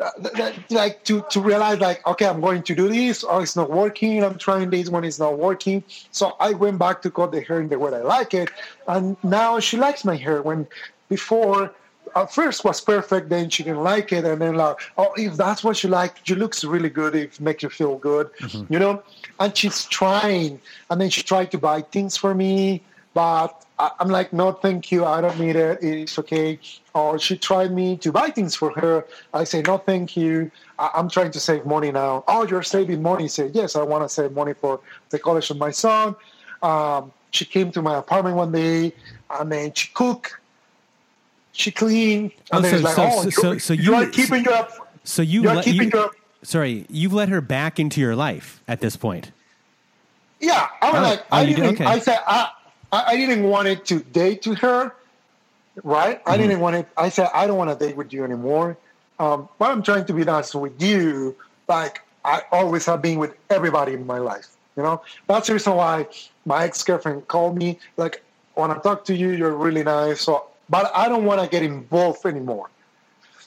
[0.00, 3.24] uh, th- th- like to to realize like, okay, I'm going to do this.
[3.26, 4.24] Oh, it's not working.
[4.24, 5.04] I'm trying this one.
[5.04, 5.84] It's not working.
[6.10, 8.50] So I went back to cut the hair in the way I like it,
[8.88, 10.42] and now she likes my hair.
[10.42, 10.66] When
[11.08, 11.72] before
[12.16, 15.62] at first was perfect, then she didn't like it, and then like, oh, if that's
[15.62, 17.14] what you like, you looks really good.
[17.14, 18.30] It makes you feel good,
[18.70, 19.02] you know.
[19.38, 20.58] And she's trying,
[20.90, 24.90] and then she tried to buy things for me, but I- I'm like, no, thank
[24.90, 25.82] you, I don't need it.
[25.82, 26.58] It's okay.
[26.94, 29.04] Or she tried me to buy things for her.
[29.34, 30.50] I say, no, thank you.
[30.78, 32.24] I- I'm trying to save money now.
[32.26, 33.28] Oh, you're saving money.
[33.28, 36.16] Say, yes, I want to save money for the college of my son.
[36.62, 38.94] Um, she came to my apartment one day,
[39.38, 40.36] and then she cooked
[41.56, 44.06] she cleaned, Oh, and then so- like, so- oh, so- you, so- you you- are
[44.06, 44.68] keeping your
[45.04, 46.08] So you, You're let, keeping you her.
[46.42, 49.30] sorry, you've let her back into your life at this point.
[50.40, 51.62] Yeah, I was Oh, like, oh, I you did?
[51.62, 51.74] didn't.
[51.76, 51.84] Okay.
[51.84, 52.50] I said I,
[52.92, 54.92] I didn't want it to date to her,
[55.84, 56.18] right?
[56.20, 56.30] Mm-hmm.
[56.30, 56.88] I didn't want it.
[56.96, 58.76] I said I don't want to date with you anymore.
[59.18, 61.34] Um, but I'm trying to be nice with you,
[61.68, 64.48] like I always have been with everybody in my life.
[64.76, 66.06] You know, that's the reason why
[66.44, 67.78] my ex girlfriend called me.
[67.96, 68.22] Like,
[68.54, 70.20] when I talk to you, you're really nice.
[70.22, 72.70] So, but I don't want to get involved anymore.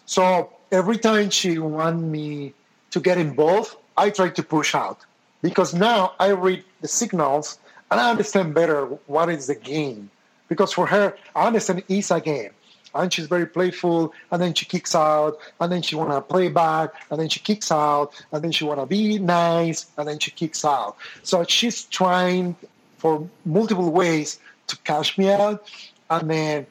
[0.06, 2.54] So every time she want me
[2.92, 5.06] to get involved, I try to push out
[5.42, 7.60] because now I read the signals
[7.92, 10.10] and I understand better what is the game.
[10.48, 12.52] Because for her, I understand it's a game.
[12.96, 16.90] And she's very playful, and then she kicks out, and then she wanna play back,
[17.12, 20.66] and then she kicks out, and then she wanna be nice, and then she kicks
[20.66, 20.98] out.
[21.22, 22.56] So she's trying
[22.98, 25.70] for multiple ways to cash me out,
[26.10, 26.66] and then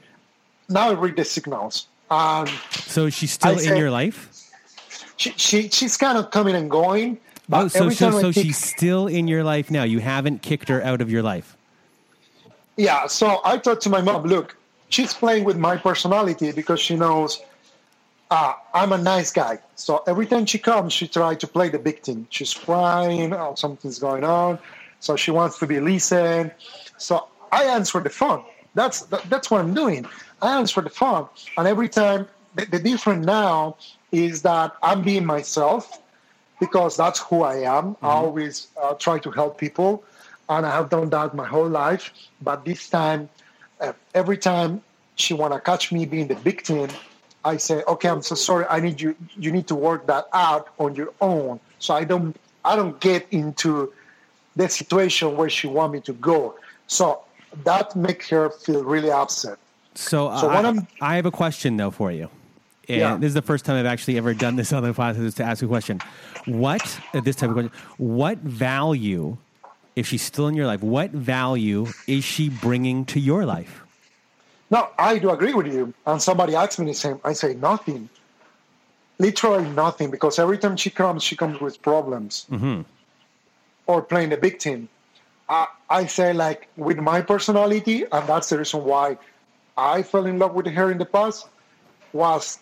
[0.69, 1.87] now I read the signals.
[2.11, 2.47] Um,
[2.87, 4.29] So she's still I in said- your life?
[5.17, 7.19] she, she she's kind of coming and going.
[7.49, 9.83] But Oh, so every so, time so kick- she's still in your life now.
[9.83, 11.57] You haven't kicked her out of your life.
[12.77, 13.07] yeah.
[13.07, 14.57] So I thought to my mom, look,
[14.91, 17.41] she's playing with my personality because she knows
[18.31, 19.59] uh, I'm a nice guy.
[19.75, 22.27] So every time she comes, she tries to play the victim.
[22.31, 24.59] She's crying, oh, something's going on.
[25.01, 26.53] So she wants to be listened.
[26.99, 28.45] So I answer the phone.
[28.75, 30.07] That's that, that's what I'm doing.
[30.41, 33.77] I answer the phone, and every time the, the difference now
[34.13, 36.01] is that I'm being myself
[36.61, 37.97] because that's who I am.
[38.03, 40.05] I always uh, try to help people,
[40.49, 42.13] and I have done that my whole life.
[42.41, 43.29] But this time,
[43.81, 44.83] uh, every time
[45.17, 46.89] she wanna catch me being the victim,
[47.45, 48.65] I say, "Okay, I'm so sorry.
[48.69, 49.15] I need you.
[49.37, 53.27] You need to work that out on your own." So I don't, I don't get
[53.31, 53.93] into
[54.57, 56.57] the situation where she want me to go.
[56.87, 57.23] So
[57.65, 59.59] that makes her feel really upset.
[59.99, 62.31] So, So I, I'm- I have a question though for you.
[62.89, 63.17] And Yeah.
[63.17, 65.45] this is the first time I've actually ever done this on the podcast is to
[65.45, 66.01] ask a question.
[66.47, 66.83] What
[67.13, 67.73] uh, this type of question?
[67.99, 69.37] What value,
[69.97, 73.83] if she's still in your life, what value is she bringing to your life?
[74.71, 75.93] No, I do agree with you.
[76.07, 77.19] And somebody asks me the same.
[77.25, 78.09] I say nothing.
[79.19, 82.47] Literally nothing, because every time she comes, she comes with problems
[83.87, 84.89] or playing the victim.
[85.49, 89.19] I, I say like with my personality, and that's the reason why
[89.79, 91.49] I fell in love with her in the past.
[92.13, 92.59] Was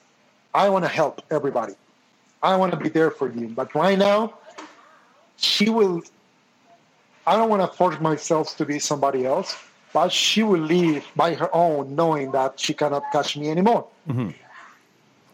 [0.55, 1.75] I want to help everybody.
[2.43, 3.49] I want to be there for you.
[3.49, 4.35] But right now,
[5.37, 6.03] she will.
[7.27, 9.57] I don't want to force myself to be somebody else,
[9.93, 13.87] but she will leave by her own, knowing that she cannot catch me anymore.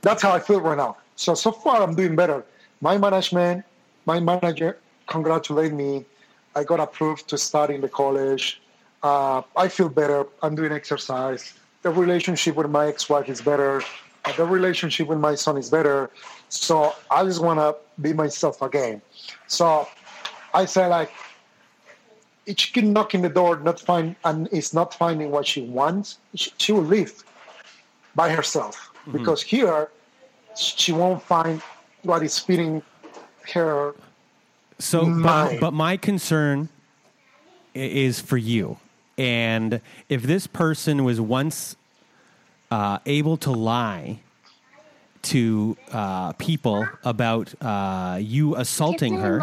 [0.03, 0.97] That's how I feel right now.
[1.17, 2.45] So so far, I'm doing better.
[2.81, 3.65] My management,
[4.07, 6.05] my manager, congratulated me.
[6.55, 8.61] I got approved to study in the college.
[9.03, 10.27] Uh, I feel better.
[10.43, 11.55] I'm doing exercise.
[11.83, 13.83] The relationship with my ex-wife is better.
[14.37, 16.11] The relationship with my son is better.
[16.49, 19.03] So I just want to be myself again.
[19.49, 19.89] So
[20.55, 21.11] I say like,
[22.47, 25.63] if she can knock in the door, not find and is not finding what she
[25.63, 27.23] wants, she, she will leave
[28.15, 29.13] by herself mm-hmm.
[29.19, 29.91] because here
[30.57, 31.63] she won't find
[32.03, 32.83] what is fitting
[33.55, 33.95] her.
[34.79, 36.69] So, but, but my concern
[37.75, 38.79] is for you.
[39.19, 41.77] And if this person was once
[42.71, 44.21] uh, able to lie
[45.23, 49.43] to uh, people about uh, you assaulting her,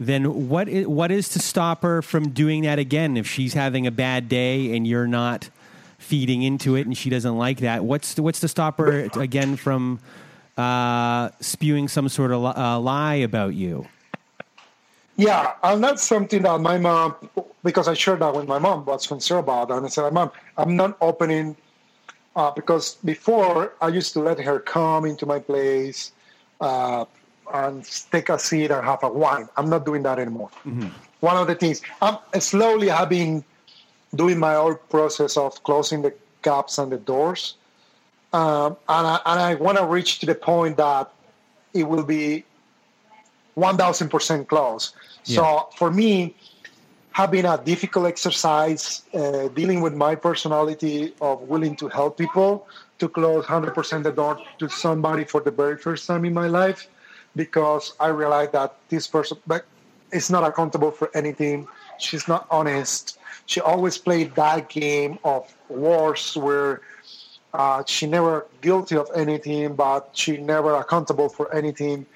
[0.00, 3.86] then what is, what is to stop her from doing that again if she's having
[3.86, 5.50] a bad day and you're not
[5.98, 7.84] feeding into it and she doesn't like that?
[7.84, 10.00] What's to, what's to stop her again from
[10.56, 13.86] uh, spewing some sort of uh, lie about you?
[15.16, 17.14] Yeah, and that's something that my mom,
[17.64, 19.68] because I shared that with my mom, was concerned about.
[19.68, 19.78] That.
[19.78, 21.56] And I said, Mom, I'm not opening,
[22.34, 26.12] uh, because before I used to let her come into my place
[26.60, 27.04] uh,
[27.52, 29.48] and take a seat and have a wine.
[29.56, 30.50] I'm not doing that anymore.
[31.20, 33.44] One of the things, I'm slowly have been
[34.14, 37.54] doing my own process of closing the gaps and the doors.
[38.32, 41.12] Um, and I, and I want to reach to the point that
[41.74, 42.44] it will be
[43.56, 44.94] 1000% close.
[45.22, 46.34] So for me,
[47.12, 52.66] having a difficult exercise, uh, dealing with my personality of willing to help people,
[52.98, 56.88] to close 100% the door to somebody for the very first time in my life,
[57.36, 59.64] because I realized that this person but
[60.12, 61.66] is not accountable for anything.
[61.98, 63.18] She's not honest.
[63.46, 66.82] She always played that game of wars where
[67.54, 72.06] uh, she never guilty of anything, but she never accountable for anything.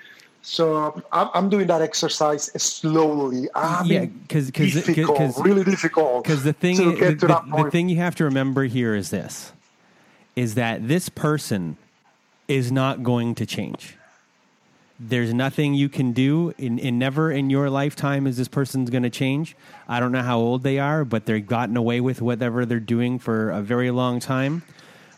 [0.49, 3.49] So I'm, I'm doing that exercise slowly.
[3.53, 6.23] I Yeah, mean, 'cause- 'cause- difficult, 'cause- really difficult.
[6.23, 9.11] Because the thing, to the, to the- the thing you have to remember here is
[9.11, 9.51] this:
[10.37, 11.77] is that this person
[12.47, 13.97] is not going to change.
[15.01, 19.03] There's nothing you can do, and, and never in your lifetime is this person's going
[19.03, 19.57] to change.
[19.89, 23.19] I don't know how old they are, but they've gotten away with whatever they're doing
[23.19, 24.63] for a very long time.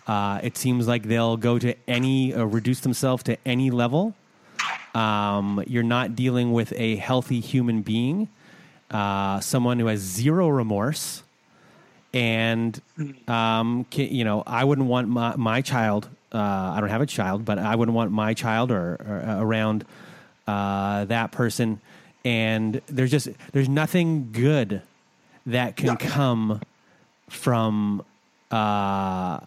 [0.07, 4.15] Uh, it seems like they'll go to any, uh, reduce themselves to any level.
[4.95, 8.29] Um, you're not dealing with a healthy human being,
[8.91, 11.23] uh, someone who has zero remorse.
[12.15, 12.81] And,
[13.29, 17.07] um, ca- you know, I wouldn't want my, my child, uh, I don't have a
[17.07, 19.85] child, but I wouldn't want my child or, or uh, around
[20.47, 21.81] uh, that person.
[22.25, 24.83] And there's just, there's nothing good
[25.47, 26.63] that can come
[27.29, 28.05] from
[28.51, 29.41] uh,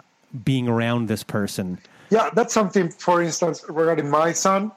[0.46, 1.80] being around this person.
[2.12, 2.90] Yeah, that's something.
[2.90, 4.72] For instance, regarding my son,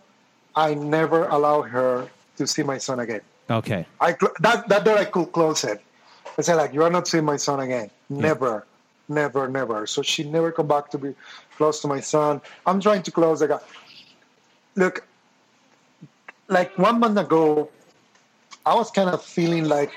[0.56, 3.20] I never allow her to see my son again.
[3.50, 3.86] Okay.
[4.00, 5.82] I cl- that that door I could close it.
[6.38, 7.90] I said like, you are not seeing my son again.
[8.08, 8.66] Never,
[9.08, 9.86] never, never.
[9.86, 11.14] So she never come back to be
[11.56, 12.40] close to my son.
[12.66, 13.62] I'm trying to close the gap.
[14.74, 15.06] Look,
[16.48, 17.70] like one month ago,
[18.66, 19.92] I was kind of feeling like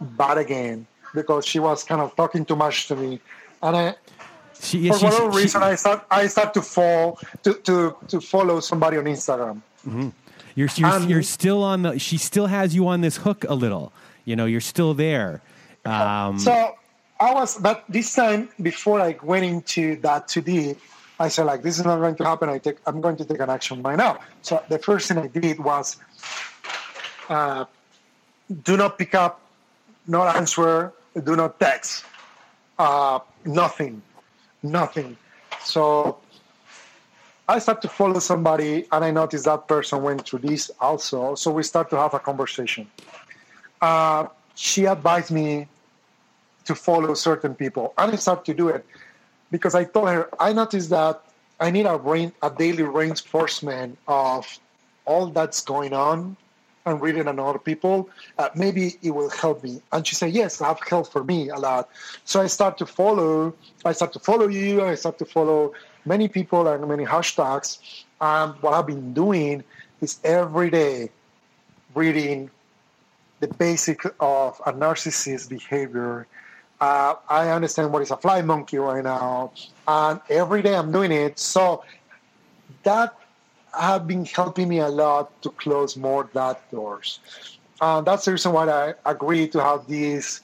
[0.00, 3.20] bad again because she was kind of talking too much to me,
[3.62, 3.94] and I
[4.60, 8.20] She, yeah, for whatever she- reason, I start I start to fall to, to to
[8.20, 9.60] follow somebody on Instagram.
[9.84, 11.98] You're you're, Um, you're still on the.
[11.98, 13.92] She still has you on this hook a little.
[14.24, 15.40] You know, you're still there.
[15.84, 16.76] Um, So
[17.18, 20.78] I was, but this time before I went into that too deep,
[21.18, 22.48] I said like this is not going to happen.
[22.48, 24.18] I take I'm going to take an action right now.
[24.42, 25.96] So the first thing I did was
[27.28, 27.64] uh,
[28.62, 29.40] do not pick up,
[30.06, 30.92] not answer,
[31.24, 32.04] do not text,
[32.78, 34.02] uh, nothing,
[34.62, 35.16] nothing.
[35.62, 36.18] So
[37.48, 41.34] I start to follow somebody, and I notice that person went through this also.
[41.34, 42.88] So we start to have a conversation.
[43.80, 45.66] Uh, she advised me
[46.64, 48.86] to follow certain people, and I start to do it
[49.50, 51.22] because I told her I noticed that
[51.58, 54.46] I need a rain, a daily reinforcement of
[55.04, 56.36] all that's going on
[56.86, 58.08] and reading on other people.
[58.38, 59.80] Uh, maybe it will help me.
[59.92, 61.88] And she said, yes, that helped for me a lot.
[62.24, 63.54] So I start to follow.
[63.84, 64.82] I start to follow you.
[64.82, 65.72] I start to follow
[66.04, 67.78] many people and many hashtags.
[68.20, 69.64] And what I've been doing
[70.00, 71.10] is every day
[71.94, 72.50] reading
[73.40, 76.26] the basic of a narcissist behavior.
[76.80, 79.52] Uh, I understand what is a fly monkey right now,
[79.86, 81.38] and every day I'm doing it.
[81.38, 81.84] So
[82.82, 83.14] that
[83.78, 87.20] have been helping me a lot to close more that doors.
[87.80, 90.40] And that's the reason why I agreed to have this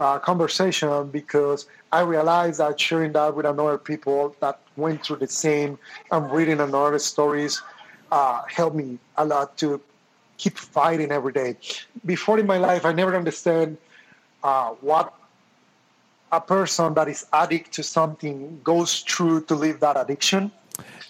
[0.00, 5.28] uh, conversation because I realized that sharing that with another people that went through the
[5.28, 5.78] same
[6.10, 7.62] and reading another stories
[8.10, 9.80] uh, helped me a lot to
[10.36, 11.56] keep fighting every day.
[12.04, 13.78] Before in my life, I never understand
[14.42, 15.14] uh, what
[16.32, 20.50] a person that is addict to something goes through to leave that addiction.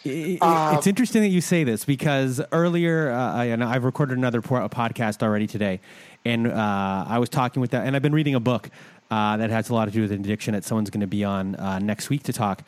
[0.04, 4.42] It- Um, it's interesting that you say this because earlier, uh, I, I've recorded another
[4.42, 5.80] podcast already today,
[6.26, 8.68] and uh, I was talking with that, and I've been reading a book
[9.14, 11.54] uh, that has a lot to do with addiction that someone's going to be on
[11.56, 12.62] uh, next week to talk,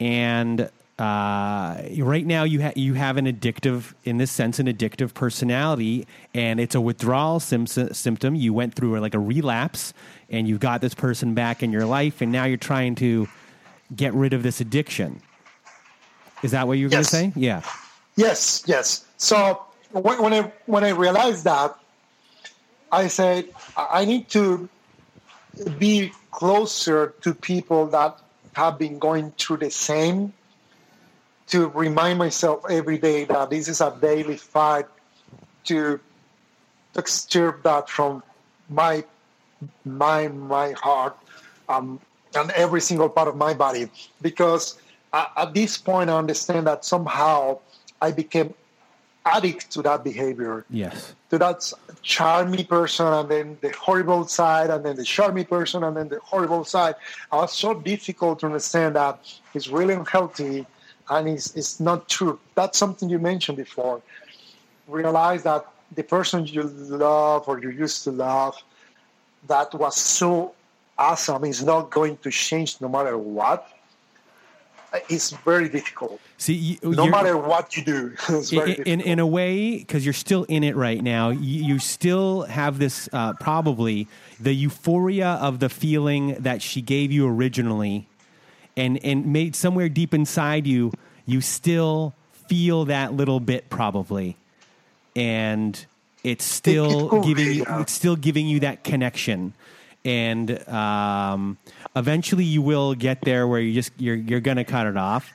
[0.00, 0.68] and
[0.98, 6.06] uh, right now you ha- you have an addictive, in this sense, an addictive personality,
[6.34, 8.34] and it's a withdrawal sim- symptom.
[8.34, 9.92] You went through like a relapse,
[10.30, 13.28] and you got this person back in your life, and now you're trying to
[13.94, 15.20] get rid of this addiction.
[16.42, 17.12] Is that what you were Yes.
[17.12, 17.40] going to say?
[17.40, 17.60] Yeah.
[18.16, 19.04] Yes, yes.
[19.18, 19.62] So
[19.92, 21.76] when, when I when I realized that,
[22.90, 24.68] I said I need to
[25.78, 28.18] be closer to people that
[28.54, 30.32] have been going through the same.
[31.48, 34.86] To remind myself every day that this is a daily fight
[35.64, 36.00] to
[36.94, 38.22] to extirp that from
[38.68, 39.04] my
[39.84, 41.16] mind, my heart,
[41.68, 42.00] um,
[42.34, 43.90] and every single part of my body.
[44.20, 44.78] Because
[45.12, 47.60] at, at this point, I understand that somehow
[48.00, 48.54] I became
[49.26, 51.14] addict to that behavior, Yes.
[51.30, 51.58] to that
[52.02, 56.20] charmy person, and then the horrible side, and then the charmy person, and then the
[56.20, 56.94] horrible side.
[57.32, 59.18] Uh, I was so difficult to understand that
[59.54, 60.64] it's really unhealthy
[61.10, 62.38] and it's, it's not true.
[62.54, 64.00] That's something you mentioned before.
[64.88, 68.56] Realize that the person you love or you used to love
[69.46, 70.54] that was so
[70.98, 73.68] awesome is not going to change no matter what.
[75.08, 76.20] It's very difficult.
[76.38, 80.04] See, you, No matter what you do, it's very in, in, in a way, because
[80.04, 85.38] you're still in it right now, you, you still have this uh, probably the euphoria
[85.40, 88.08] of the feeling that she gave you originally,
[88.76, 90.92] and and made somewhere deep inside you,
[91.24, 92.14] you still
[92.48, 94.36] feel that little bit probably,
[95.14, 95.86] and
[96.22, 97.80] it's still could be, giving you, yeah.
[97.80, 99.54] it's still giving you that connection.
[100.06, 101.58] And um,
[101.94, 105.32] eventually, you will get there where you just you're you're gonna cut it off.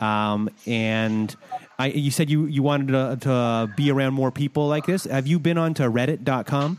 [0.00, 1.34] Um, and
[1.78, 5.04] I, you said you, you wanted to, to be around more people like this.
[5.04, 6.78] Have you been onto Reddit.com?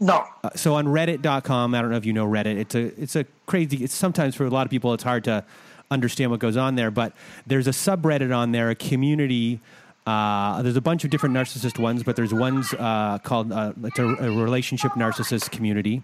[0.00, 0.24] No.
[0.42, 2.56] Uh, so on Reddit.com, I don't know if you know Reddit.
[2.56, 3.84] It's a it's a crazy.
[3.84, 5.44] It's sometimes for a lot of people, it's hard to
[5.90, 6.90] understand what goes on there.
[6.90, 7.12] But
[7.46, 9.60] there's a subreddit on there, a community.
[10.08, 13.98] Uh, there's a bunch of different narcissist ones, but there's ones uh, called uh, it's
[13.98, 16.02] a, a relationship narcissist community.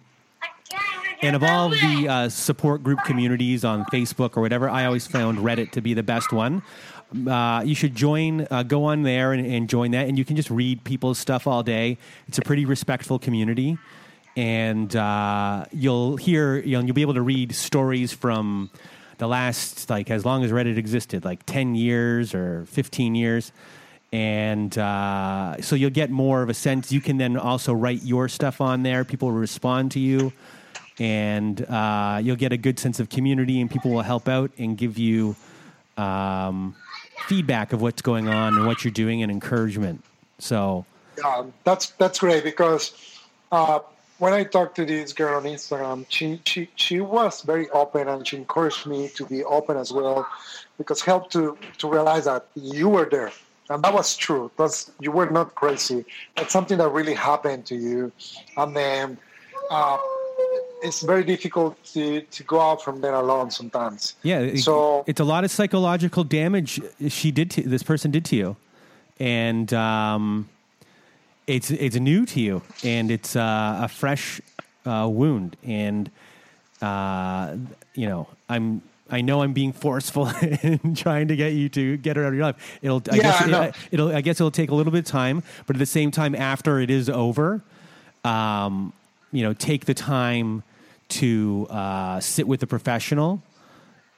[1.23, 5.39] And of all the uh, support group communities on Facebook or whatever, I always found
[5.39, 6.63] Reddit to be the best one.
[7.27, 10.37] Uh, you should join, uh, go on there and, and join that, and you can
[10.37, 11.97] just read people's stuff all day.
[12.29, 13.79] It's a pretty respectful community,
[14.37, 14.93] and
[15.73, 18.69] you'll hear, you know, you'll be able to read stories from
[19.17, 23.51] the last, like, as long as Reddit existed, like ten years or fifteen years,
[24.15, 26.93] and uh, so you'll get more of a sense.
[26.93, 29.05] You can then also write your stuff on there.
[29.05, 30.33] People will respond to you
[31.01, 34.79] and uh, you'll get a good sense of community, and people will help out and
[34.79, 35.35] give you
[35.97, 36.77] um,
[37.27, 40.05] feedback of what's going on and what you're doing and encouragement.
[40.39, 40.85] So,
[41.19, 42.93] Yeah, that's that's great because
[43.51, 43.81] uh,
[44.19, 48.25] when I talked to this girl on Instagram, she, she she was very open and
[48.25, 50.29] she encouraged me to be open as well
[50.79, 53.33] because helped to to realize that you were there
[53.71, 54.51] and that was true.
[54.57, 56.05] That's you were not crazy.
[56.37, 58.13] That's something that really happened to you,
[58.57, 59.19] and then.
[59.71, 59.99] Uh,
[60.83, 64.15] it's very difficult to, to go out from there alone sometimes.
[64.23, 68.37] yeah, So it's a lot of psychological damage she did to this person did to
[68.37, 68.57] you,
[69.19, 70.49] and um,
[71.47, 74.41] it's it's new to you, and it's uh, a fresh
[74.85, 76.11] uh, wound, and
[76.83, 77.57] uh,
[77.95, 78.83] you know I'm.
[79.11, 80.29] I know I'm being forceful
[80.63, 82.79] in trying to get you to get her out of your life.
[82.83, 85.43] It'll, I Yeah, guess, it, it'll, I guess it'll take a little bit of time,
[85.67, 87.63] but at the same time, after it is over,
[88.25, 88.93] um,
[89.31, 90.63] you know, take the time
[91.11, 93.43] to uh, sit with a professional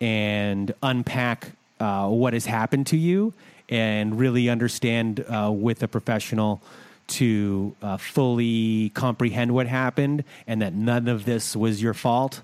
[0.01, 3.32] and unpack uh, what has happened to you
[3.68, 6.62] and really understand uh, with a professional
[7.09, 12.43] to uh, fully comprehend what happened and that none of this was your fault.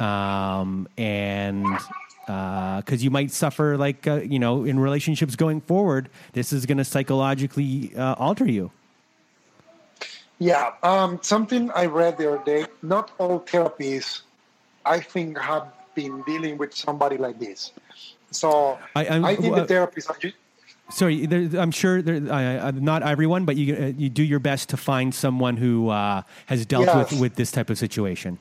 [0.00, 1.64] Um, and
[2.26, 6.78] because you might suffer, like, uh, you know, in relationships going forward, this is going
[6.78, 8.70] to psychologically uh, alter you.
[10.38, 12.66] Yeah, um, something I read the other day.
[12.82, 14.22] Not all therapies,
[14.86, 17.72] I think, have been dealing with somebody like this.
[18.30, 20.16] So I- I, think uh, the therapists are.
[20.18, 20.32] ju-
[20.90, 24.40] Sorry, there, I'm sure there, uh, uh, not everyone, but you uh, you do your
[24.40, 27.12] best to find someone who uh, has dealt Yes.
[27.12, 28.38] with with this type of situation.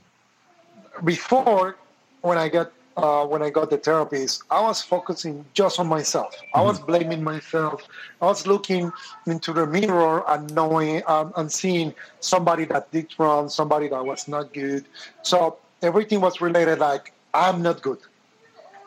[1.04, 1.78] Before,
[2.22, 6.36] when I got uh, when I got the therapies, I was focusing just on myself.
[6.54, 7.88] I was blaming myself.
[8.22, 8.92] I was looking
[9.26, 14.28] into the mirror and knowing um, and seeing somebody that did wrong, somebody that was
[14.28, 14.86] not good.
[15.22, 18.00] So everything was related like I'm not good.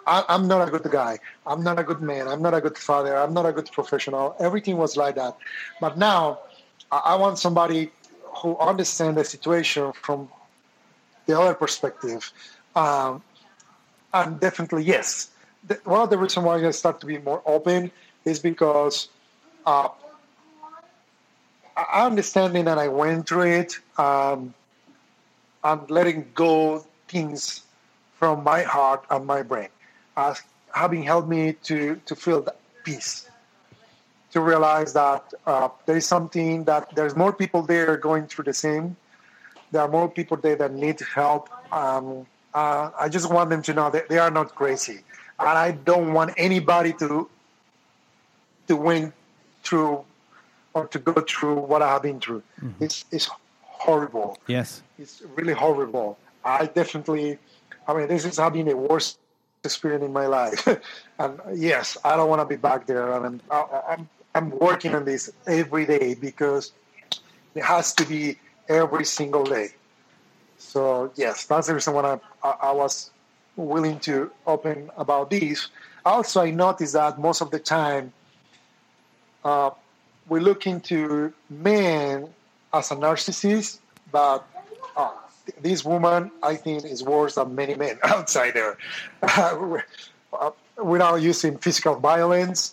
[0.06, 1.18] I, I'm not a good guy.
[1.46, 2.28] I'm not a good man.
[2.28, 3.16] I'm not a good father.
[3.16, 4.36] I'm not a good professional.
[4.40, 5.36] Everything was like that.
[5.80, 6.40] But now,
[6.90, 7.92] I, I want somebody
[8.36, 10.28] who understands the situation from
[11.26, 12.32] the other perspective.
[12.74, 13.22] Um,
[14.12, 15.30] and definitely, yes.
[15.66, 17.90] The, one of the reasons why I start to be more open
[18.24, 19.08] is because
[19.66, 19.88] uh,
[21.76, 24.54] I understanding that I went through it um,
[25.64, 27.62] and letting go things
[28.14, 29.68] from my heart and my brain,
[30.16, 30.34] uh,
[30.72, 33.28] having helped me to, to feel that peace,
[34.32, 38.54] to realize that uh, there is something that there's more people there going through the
[38.54, 38.96] same.
[39.72, 41.48] There are more people there that need help.
[41.72, 45.00] Um, uh, I just want them to know that they are not crazy,
[45.40, 47.28] and I don't want anybody to
[48.68, 49.12] to went
[49.64, 50.04] through
[50.74, 52.42] or to go through what I have been through.
[52.80, 53.28] It's it's
[53.62, 54.82] horrible Yes.
[54.98, 56.16] it's really horrible.
[56.44, 57.38] I definitely,
[57.88, 59.18] I mean, this is having the worst
[59.64, 60.68] experience in my life.
[61.18, 63.12] and yes, I don't want to be back there.
[63.12, 66.72] And I'm, I- I'm, I'm working on this every day because
[67.54, 68.38] it has to be
[68.68, 69.68] every single day.
[70.58, 73.10] So yes, that's the reason why I, I, was
[73.56, 75.68] willing to open about this.
[76.04, 78.12] Also, I noticed that most of the time,
[79.44, 79.70] uh,
[80.28, 82.28] we look into men
[82.72, 84.46] as a narcissist, but
[84.96, 85.10] uh,
[85.60, 88.78] this woman, I think, is worse than many men outside there.
[90.32, 90.50] Uh,
[90.82, 92.72] without using physical violence,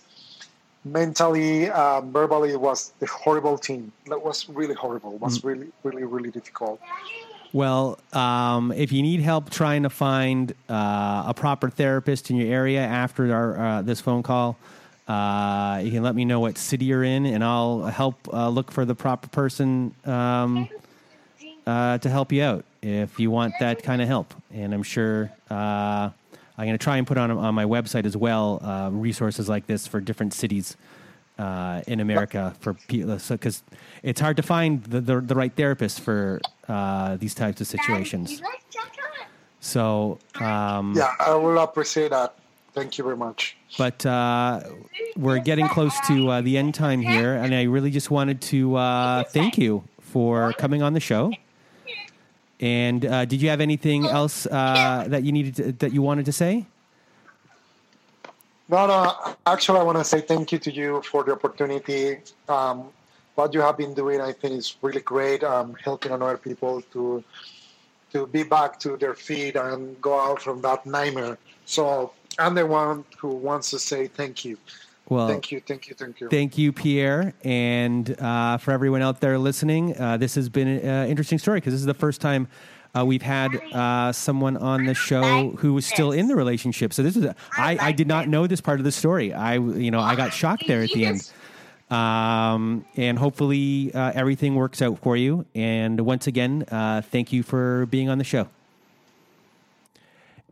[0.83, 3.91] mentally, uh, verbally, it was the horrible thing.
[4.07, 5.15] That was really horrible.
[5.15, 6.79] It was really, really, really difficult.
[7.51, 12.51] Well, um, if you need help trying to find uh, a proper therapist in your
[12.53, 14.57] area after our, uh, this phone call,
[15.07, 18.71] uh, you can let me know what city you're in, and I'll help uh, look
[18.71, 20.69] for the proper person um,
[21.65, 24.33] uh, to help you out if you want that kind of help.
[24.53, 26.11] And I'm sure uh,
[26.59, 29.65] I'm going to try and put on on my website as well uh, resources like
[29.67, 30.75] this for different cities
[31.37, 33.63] uh, in America for people because
[34.03, 38.39] it's hard to find the, the, the right therapist for uh, these types of situations.
[38.39, 39.29] You like chocolate?
[39.61, 42.35] So, um, Yeah, I will appreciate that.
[42.73, 43.55] Thank you very much.
[43.77, 44.61] but uh,
[45.15, 48.75] we're getting close to uh, the end time here, and I really just wanted to
[48.75, 51.31] uh, thank you for coming on the show.
[52.59, 56.25] And uh, did you have anything else uh, that you needed to, that you wanted
[56.25, 56.65] to say?
[58.67, 59.35] No, no.
[59.47, 62.19] Actually, I want to say thank you to you for the opportunity.
[62.47, 62.89] Um,
[63.35, 65.43] what you have been doing, I think, is really great.
[65.43, 67.23] Um, helping other people to
[68.11, 71.37] to be back to their feet and go out from that nightmare.
[71.65, 74.57] So I'm the one who wants to say thank you.
[75.09, 76.29] Well, Thank you, thank you, thank you.
[76.29, 77.33] Thank you, Pierre.
[77.43, 81.73] And uh, for everyone out there listening, uh, this has been an interesting story because
[81.73, 82.47] this is the first time
[82.97, 86.93] uh, we've had uh, someone on the show who was still in the relationship.
[86.93, 89.33] So this is, a, I, I did not know this part of the story.
[89.33, 91.31] I, you know, I got shocked there at the end.
[91.89, 95.45] Um, and hopefully uh, everything works out for you.
[95.55, 98.47] And once again, uh, thank you for being on the show.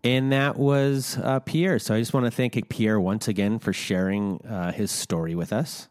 [0.03, 1.79] And that was uh, Pierre.
[1.79, 5.51] So I just want to thank Pierre once again for sharing uh, his story with
[5.51, 5.87] us.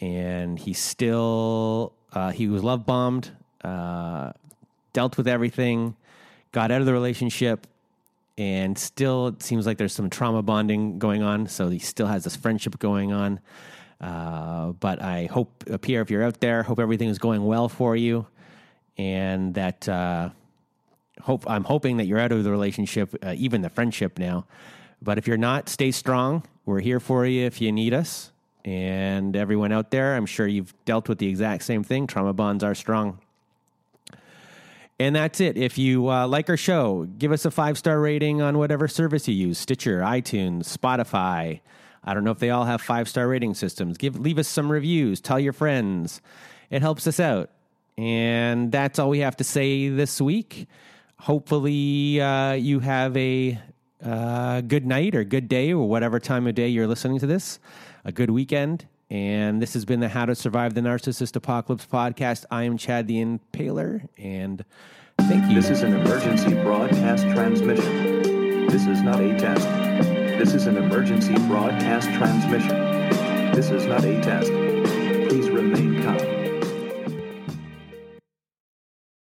[0.00, 3.30] And he still, uh, he was love bombed,
[3.62, 4.32] uh,
[4.92, 5.96] dealt with everything,
[6.52, 7.66] got out of the relationship,
[8.36, 11.46] and still it seems like there's some trauma bonding going on.
[11.46, 13.40] So he still has this friendship going on.
[13.98, 17.68] Uh, but I hope, uh, Pierre, if you're out there, hope everything is going well
[17.70, 18.26] for you
[18.98, 19.88] and that
[21.22, 24.46] hope I'm hoping that you're out of the relationship, uh, even the friendship now.
[25.02, 26.44] But if you're not, stay strong.
[26.64, 28.32] We're here for you if you need us.
[28.64, 32.06] And everyone out there, I'm sure you've dealt with the exact same thing.
[32.06, 33.20] Trauma bonds are strong.
[34.98, 35.56] And that's it.
[35.58, 39.28] If you uh, like our show, give us a five star rating on whatever service
[39.28, 41.60] you use Stitcher, iTunes, Spotify.
[42.02, 43.98] I don't know if they all have five star rating systems.
[43.98, 45.20] Give leave us some reviews.
[45.20, 46.22] Tell your friends.
[46.70, 47.50] It helps us out.
[47.98, 50.66] And that's all we have to say this week.
[51.20, 53.58] Hopefully, uh, you have a
[54.04, 57.58] uh, good night or good day or whatever time of day you're listening to this,
[58.04, 58.86] a good weekend.
[59.08, 62.44] And this has been the How to Survive the Narcissist Apocalypse podcast.
[62.50, 64.64] I am Chad the Impaler, and
[65.20, 65.54] thank you.
[65.54, 68.66] This is an emergency broadcast transmission.
[68.66, 69.64] This is not a test.
[70.38, 73.52] This is an emergency broadcast transmission.
[73.52, 74.66] This is not a test.